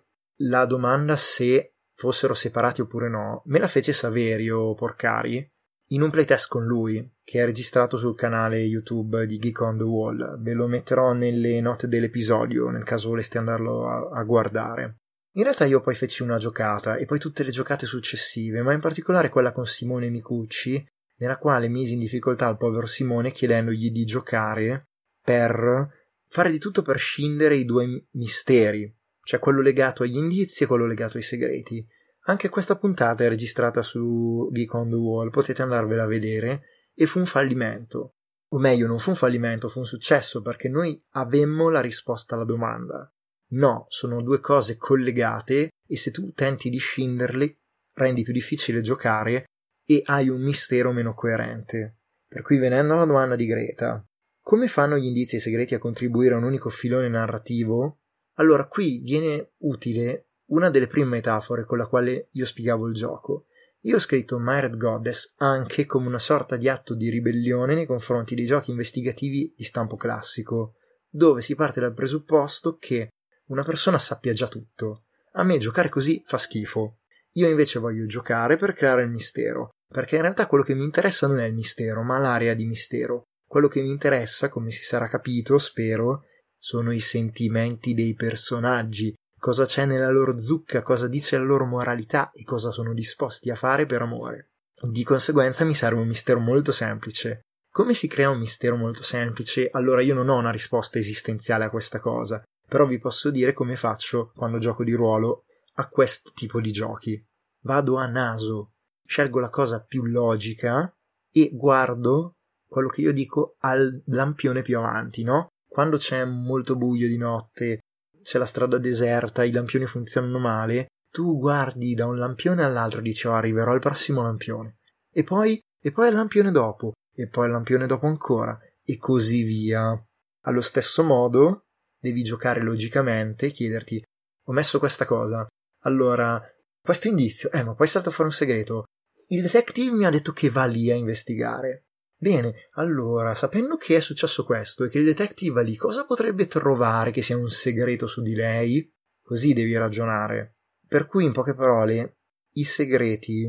la 0.41 0.65
domanda 0.65 1.15
se 1.15 1.73
fossero 1.95 2.33
separati 2.33 2.81
oppure 2.81 3.09
no 3.09 3.41
me 3.45 3.59
la 3.59 3.67
fece 3.67 3.93
Saverio 3.93 4.73
Porcari 4.73 5.49
in 5.91 6.01
un 6.01 6.09
playtest 6.09 6.47
con 6.47 6.65
lui, 6.65 7.15
che 7.23 7.41
è 7.41 7.45
registrato 7.45 7.97
sul 7.97 8.15
canale 8.15 8.59
YouTube 8.59 9.25
di 9.25 9.37
Geek 9.37 9.61
on 9.61 9.77
the 9.77 9.83
Wall. 9.83 10.41
Ve 10.41 10.53
lo 10.53 10.67
metterò 10.67 11.13
nelle 11.13 11.61
note 11.61 11.87
dell'episodio, 11.87 12.69
nel 12.69 12.83
caso 12.83 13.09
voleste 13.09 13.37
andarlo 13.37 13.87
a, 13.87 14.09
a 14.11 14.23
guardare. 14.23 14.97
In 15.33 15.43
realtà 15.43 15.65
io 15.65 15.81
poi 15.81 15.95
feci 15.95 16.23
una 16.23 16.37
giocata 16.37 16.95
e 16.95 17.05
poi 17.05 17.19
tutte 17.19 17.43
le 17.43 17.51
giocate 17.51 17.85
successive, 17.85 18.61
ma 18.61 18.73
in 18.73 18.79
particolare 18.79 19.29
quella 19.29 19.51
con 19.51 19.65
Simone 19.65 20.09
Micucci, 20.09 20.83
nella 21.17 21.37
quale 21.37 21.67
misi 21.67 21.93
in 21.93 21.99
difficoltà 21.99 22.49
il 22.49 22.57
povero 22.57 22.85
Simone 22.85 23.31
chiedendogli 23.31 23.91
di 23.91 24.05
giocare 24.05 24.89
per 25.21 25.87
fare 26.27 26.51
di 26.51 26.59
tutto 26.59 26.81
per 26.81 26.97
scindere 26.97 27.55
i 27.55 27.65
due 27.65 28.07
misteri, 28.11 28.91
cioè 29.23 29.39
quello 29.39 29.61
legato 29.61 30.03
agli 30.03 30.17
indizi 30.17 30.63
e 30.63 30.67
quello 30.67 30.85
legato 30.85 31.17
ai 31.17 31.23
segreti. 31.23 31.85
Anche 32.29 32.49
questa 32.49 32.77
puntata 32.77 33.23
è 33.23 33.27
registrata 33.27 33.81
su 33.81 34.49
Geek 34.51 34.71
on 34.75 34.89
the 34.91 34.95
Wall, 34.95 35.31
potete 35.31 35.63
andarvela 35.63 36.03
a 36.03 36.07
vedere, 36.07 36.61
e 36.93 37.07
fu 37.07 37.17
un 37.17 37.25
fallimento. 37.25 38.17
O 38.49 38.59
meglio, 38.59 38.85
non 38.85 38.99
fu 38.99 39.09
un 39.09 39.15
fallimento, 39.15 39.67
fu 39.67 39.79
un 39.79 39.87
successo 39.87 40.43
perché 40.43 40.69
noi 40.69 41.03
avemmo 41.13 41.69
la 41.69 41.81
risposta 41.81 42.35
alla 42.35 42.43
domanda. 42.43 43.11
No, 43.53 43.87
sono 43.89 44.21
due 44.21 44.39
cose 44.41 44.77
collegate 44.77 45.69
e 45.87 45.97
se 45.97 46.11
tu 46.11 46.31
tenti 46.33 46.69
di 46.69 46.77
scinderle 46.77 47.61
rendi 47.93 48.21
più 48.21 48.31
difficile 48.31 48.81
giocare 48.81 49.45
e 49.83 50.03
hai 50.05 50.29
un 50.29 50.41
mistero 50.41 50.91
meno 50.91 51.15
coerente. 51.15 51.97
Per 52.27 52.43
cui 52.43 52.59
venendo 52.59 52.93
alla 52.93 53.05
domanda 53.05 53.35
di 53.35 53.47
Greta, 53.47 54.05
come 54.39 54.67
fanno 54.67 54.97
gli 54.97 55.05
indizi 55.05 55.33
e 55.33 55.37
i 55.39 55.41
segreti 55.41 55.73
a 55.73 55.79
contribuire 55.79 56.35
a 56.35 56.37
un 56.37 56.43
unico 56.43 56.69
filone 56.69 57.09
narrativo? 57.09 58.01
Allora 58.35 58.67
qui 58.67 58.99
viene 58.99 59.53
utile 59.61 60.28
una 60.49 60.69
delle 60.69 60.87
prime 60.87 61.07
metafore 61.07 61.65
con 61.65 61.77
la 61.77 61.87
quale 61.87 62.29
io 62.31 62.45
spiegavo 62.45 62.87
il 62.87 62.93
gioco. 62.93 63.45
Io 63.83 63.95
ho 63.95 63.99
scritto 63.99 64.39
Myred 64.39 64.77
Goddess 64.77 65.35
anche 65.37 65.85
come 65.85 66.07
una 66.07 66.19
sorta 66.19 66.57
di 66.57 66.67
atto 66.67 66.95
di 66.95 67.09
ribellione 67.09 67.75
nei 67.75 67.85
confronti 67.85 68.35
dei 68.35 68.45
giochi 68.45 68.71
investigativi 68.71 69.53
di 69.55 69.63
stampo 69.63 69.95
classico, 69.95 70.75
dove 71.09 71.41
si 71.41 71.55
parte 71.55 71.79
dal 71.79 71.93
presupposto 71.93 72.75
che 72.77 73.09
una 73.47 73.63
persona 73.63 73.97
sappia 73.97 74.33
già 74.33 74.47
tutto. 74.47 75.05
A 75.33 75.43
me 75.43 75.57
giocare 75.57 75.89
così 75.89 76.21
fa 76.25 76.37
schifo. 76.37 76.99
Io 77.33 77.47
invece 77.47 77.79
voglio 77.79 78.05
giocare 78.05 78.57
per 78.57 78.73
creare 78.73 79.03
il 79.03 79.09
mistero, 79.09 79.69
perché 79.87 80.15
in 80.15 80.23
realtà 80.23 80.47
quello 80.47 80.63
che 80.63 80.73
mi 80.73 80.83
interessa 80.83 81.27
non 81.27 81.39
è 81.39 81.45
il 81.45 81.53
mistero, 81.53 82.03
ma 82.03 82.17
l'area 82.17 82.53
di 82.53 82.65
mistero. 82.65 83.23
Quello 83.47 83.67
che 83.67 83.81
mi 83.81 83.89
interessa, 83.89 84.49
come 84.49 84.71
si 84.71 84.83
sarà 84.83 85.07
capito, 85.07 85.57
spero, 85.57 86.25
sono 86.57 86.91
i 86.91 86.99
sentimenti 86.99 87.93
dei 87.93 88.13
personaggi, 88.13 89.13
cosa 89.39 89.65
c'è 89.65 89.85
nella 89.85 90.11
loro 90.11 90.37
zucca, 90.37 90.83
cosa 90.83 91.07
dice 91.07 91.37
la 91.37 91.43
loro 91.43 91.65
moralità 91.65 92.31
e 92.31 92.43
cosa 92.43 92.71
sono 92.71 92.93
disposti 92.93 93.49
a 93.49 93.55
fare 93.55 93.85
per 93.85 94.01
amore. 94.01 94.51
Di 94.79 95.03
conseguenza 95.03 95.65
mi 95.65 95.73
serve 95.73 96.01
un 96.01 96.07
mistero 96.07 96.39
molto 96.39 96.71
semplice. 96.71 97.41
Come 97.71 97.93
si 97.93 98.07
crea 98.07 98.29
un 98.29 98.39
mistero 98.39 98.75
molto 98.75 99.03
semplice? 99.03 99.69
Allora 99.71 100.01
io 100.01 100.13
non 100.13 100.29
ho 100.29 100.37
una 100.37 100.51
risposta 100.51 100.99
esistenziale 100.99 101.65
a 101.65 101.69
questa 101.69 101.99
cosa 101.99 102.43
però 102.69 102.85
vi 102.85 102.99
posso 102.99 103.31
dire 103.31 103.51
come 103.51 103.75
faccio 103.75 104.31
quando 104.35 104.59
gioco 104.59 104.83
di 104.83 104.93
ruolo 104.93 105.45
a 105.73 105.89
questo 105.89 106.31
tipo 106.33 106.61
di 106.61 106.71
giochi. 106.71 107.21
Vado 107.63 107.97
a 107.97 108.05
naso, 108.05 108.73
scelgo 109.05 109.39
la 109.39 109.49
cosa 109.49 109.83
più 109.83 110.05
logica 110.05 110.89
e 111.31 111.49
guardo 111.51 112.35
quello 112.67 112.89
che 112.89 113.01
io 113.01 113.11
dico 113.11 113.55
al 113.61 114.03
lampione 114.05 114.61
più 114.61 114.77
avanti, 114.77 115.23
no? 115.23 115.47
Quando 115.67 115.97
c'è 115.97 116.23
molto 116.25 116.75
buio 116.75 117.07
di 117.07 117.17
notte, 117.17 117.79
c'è 118.21 118.37
la 118.37 118.45
strada 118.45 118.77
deserta, 118.77 119.43
i 119.43 119.51
lampioni 119.51 119.85
funzionano 119.85 120.39
male, 120.39 120.87
tu 121.11 121.37
guardi 121.37 121.93
da 121.93 122.05
un 122.05 122.17
lampione 122.17 122.63
all'altro 122.63 122.99
e 122.99 123.03
dici 123.03 123.27
oh, 123.27 123.33
arriverò 123.33 123.71
al 123.71 123.79
prossimo 123.79 124.21
lampione. 124.21 124.77
E 125.11 125.23
poi, 125.23 125.59
e 125.81 125.91
poi 125.91 126.07
al 126.07 126.13
lampione 126.13 126.51
dopo, 126.51 126.93
e 127.13 127.27
poi 127.27 127.45
al 127.45 127.51
lampione 127.51 127.87
dopo 127.87 128.07
ancora, 128.07 128.57
e 128.83 128.97
così 128.97 129.43
via. 129.43 130.01
Allo 130.43 130.61
stesso 130.61 131.03
modo, 131.03 131.63
devi 131.99 132.23
giocare 132.23 132.61
logicamente 132.61 133.47
e 133.47 133.51
chiederti 133.51 134.01
ho 134.45 134.51
messo 134.53 134.79
questa 134.79 135.05
cosa 135.05 135.45
allora 135.83 136.41
questo 136.81 137.07
indizio 137.07 137.51
eh 137.51 137.63
ma 137.63 137.75
poi 137.75 137.87
è 137.87 137.89
salta 137.89 138.09
fuori 138.09 138.29
un 138.29 138.35
segreto 138.35 138.85
il 139.27 139.41
detective 139.41 139.95
mi 139.95 140.05
ha 140.05 140.09
detto 140.09 140.31
che 140.31 140.49
va 140.49 140.65
lì 140.65 140.89
a 140.89 140.95
investigare 140.95 141.87
bene 142.19 142.53
allora 142.73 143.33
sapendo 143.33 143.77
che 143.77 143.95
è 143.95 143.99
successo 144.01 144.43
questo 144.43 144.83
e 144.83 144.89
che 144.89 144.99
il 144.99 145.05
detective 145.05 145.63
lì 145.63 145.75
cosa 145.75 146.05
potrebbe 146.05 146.47
trovare 146.47 147.11
che 147.11 147.21
sia 147.21 147.37
un 147.37 147.49
segreto 147.49 148.07
su 148.07 148.21
di 148.21 148.35
lei 148.35 148.93
così 149.21 149.53
devi 149.53 149.75
ragionare 149.77 150.57
per 150.85 151.05
cui 151.05 151.23
in 151.23 151.31
poche 151.31 151.53
parole 151.53 152.17
i 152.53 152.63
segreti 152.63 153.45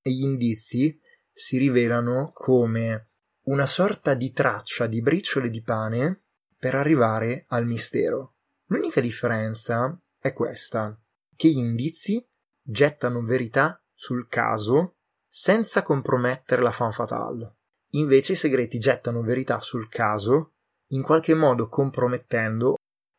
e 0.00 0.10
gli 0.10 0.22
indizi 0.22 0.98
si 1.32 1.58
rivelano 1.58 2.30
come 2.32 3.10
una 3.44 3.66
sorta 3.66 4.14
di 4.14 4.32
traccia 4.32 4.86
di 4.86 5.02
briciole 5.02 5.50
di 5.50 5.62
pane 5.62 6.22
per 6.56 6.74
arrivare 6.76 7.44
al 7.48 7.66
mistero. 7.66 8.36
L'unica 8.66 9.00
differenza 9.00 10.00
è 10.18 10.32
questa, 10.32 10.98
che 11.34 11.48
gli 11.48 11.58
indizi 11.58 12.26
gettano 12.62 13.22
verità 13.24 13.82
sul 13.92 14.28
caso 14.28 14.98
senza 15.26 15.82
compromettere 15.82 16.62
la 16.62 16.70
fan 16.70 16.92
fatale. 16.92 17.56
Invece 17.94 18.32
i 18.32 18.36
segreti 18.36 18.78
gettano 18.78 19.22
verità 19.22 19.60
sul 19.60 19.88
caso, 19.88 20.54
in 20.88 21.02
qualche 21.02 21.34
modo 21.34 21.68
compromettendo 21.68 22.76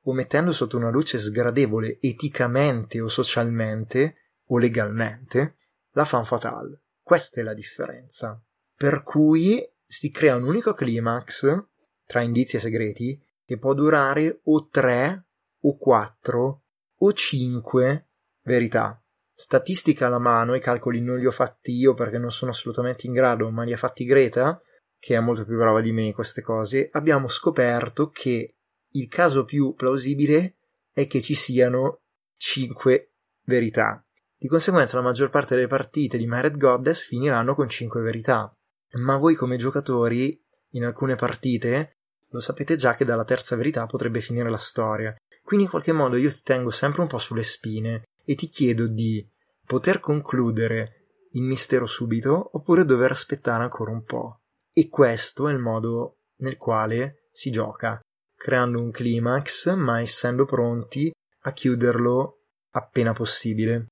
o 0.07 0.13
mettendo 0.13 0.51
sotto 0.51 0.77
una 0.77 0.89
luce 0.89 1.17
sgradevole 1.17 1.97
eticamente 2.01 3.01
o 3.01 3.07
socialmente 3.07 4.15
o 4.47 4.57
legalmente 4.57 5.57
la 5.91 6.05
fan 6.05 6.25
fatale. 6.25 6.81
Questa 7.01 7.41
è 7.41 7.43
la 7.43 7.53
differenza. 7.53 8.41
Per 8.75 9.03
cui 9.03 9.63
si 9.85 10.11
crea 10.11 10.35
un 10.35 10.43
unico 10.43 10.73
climax 10.73 11.63
tra 12.05 12.21
indizi 12.21 12.57
e 12.57 12.59
segreti 12.59 13.23
che 13.45 13.57
può 13.57 13.73
durare 13.73 14.41
o 14.43 14.67
tre 14.67 15.25
o 15.61 15.77
quattro 15.77 16.63
o 16.97 17.13
cinque 17.13 18.09
verità. 18.41 18.99
Statistica 19.37 20.07
alla 20.07 20.17
mano, 20.17 20.55
i 20.55 20.61
calcoli 20.61 21.01
non 21.01 21.17
li 21.17 21.25
ho 21.25 21.31
fatti 21.31 21.73
io 21.73 21.93
perché 21.93 22.17
non 22.17 22.31
sono 22.31 22.51
assolutamente 22.51 23.05
in 23.05 23.11
grado, 23.11 23.51
ma 23.51 23.63
li 23.63 23.73
ha 23.73 23.77
fatti 23.77 24.05
Greta, 24.05 24.61
che 24.97 25.15
è 25.15 25.19
molto 25.19 25.43
più 25.43 25.57
brava 25.57 25.81
di 25.81 25.91
me 25.91 26.03
in 26.03 26.13
queste 26.13 26.41
cose, 26.41 26.87
abbiamo 26.93 27.27
scoperto 27.27 28.09
che 28.09 28.55
il 28.91 29.07
caso 29.09 29.43
più 29.43 29.73
plausibile 29.73 30.55
è 30.93 31.05
che 31.05 31.19
ci 31.21 31.35
siano 31.35 31.99
cinque 32.37 33.11
verità. 33.43 34.01
Di 34.37 34.47
conseguenza 34.47 34.95
la 34.95 35.03
maggior 35.03 35.29
parte 35.29 35.55
delle 35.55 35.67
partite 35.67 36.17
di 36.17 36.27
Married 36.27 36.55
Goddess 36.55 37.05
finiranno 37.05 37.55
con 37.55 37.67
cinque 37.67 38.01
verità. 38.01 38.49
Ma 38.93 39.17
voi 39.17 39.35
come 39.35 39.57
giocatori, 39.57 40.41
in 40.71 40.85
alcune 40.85 41.15
partite, 41.15 41.97
lo 42.29 42.39
sapete 42.39 42.77
già 42.77 42.95
che 42.95 43.03
dalla 43.03 43.25
terza 43.25 43.57
verità 43.57 43.85
potrebbe 43.85 44.21
finire 44.21 44.49
la 44.49 44.57
storia. 44.57 45.13
Quindi 45.43 45.65
in 45.65 45.71
qualche 45.71 45.91
modo 45.91 46.15
io 46.15 46.31
ti 46.31 46.41
tengo 46.41 46.71
sempre 46.71 47.01
un 47.01 47.07
po' 47.07 47.17
sulle 47.17 47.43
spine 47.43 48.03
e 48.25 48.35
ti 48.35 48.47
chiedo 48.47 48.87
di 48.87 49.25
poter 49.65 49.99
concludere 49.99 51.27
il 51.31 51.43
mistero 51.43 51.85
subito 51.85 52.49
oppure 52.53 52.85
dover 52.85 53.11
aspettare 53.11 53.63
ancora 53.63 53.91
un 53.91 54.03
po'. 54.03 54.41
E 54.73 54.89
questo 54.89 55.47
è 55.47 55.53
il 55.53 55.59
modo 55.59 56.19
nel 56.37 56.57
quale 56.57 57.27
si 57.31 57.51
gioca, 57.51 57.99
creando 58.35 58.79
un 58.79 58.91
climax 58.91 59.73
ma 59.75 60.01
essendo 60.01 60.45
pronti 60.45 61.13
a 61.41 61.51
chiuderlo 61.51 62.39
appena 62.71 63.13
possibile. 63.13 63.87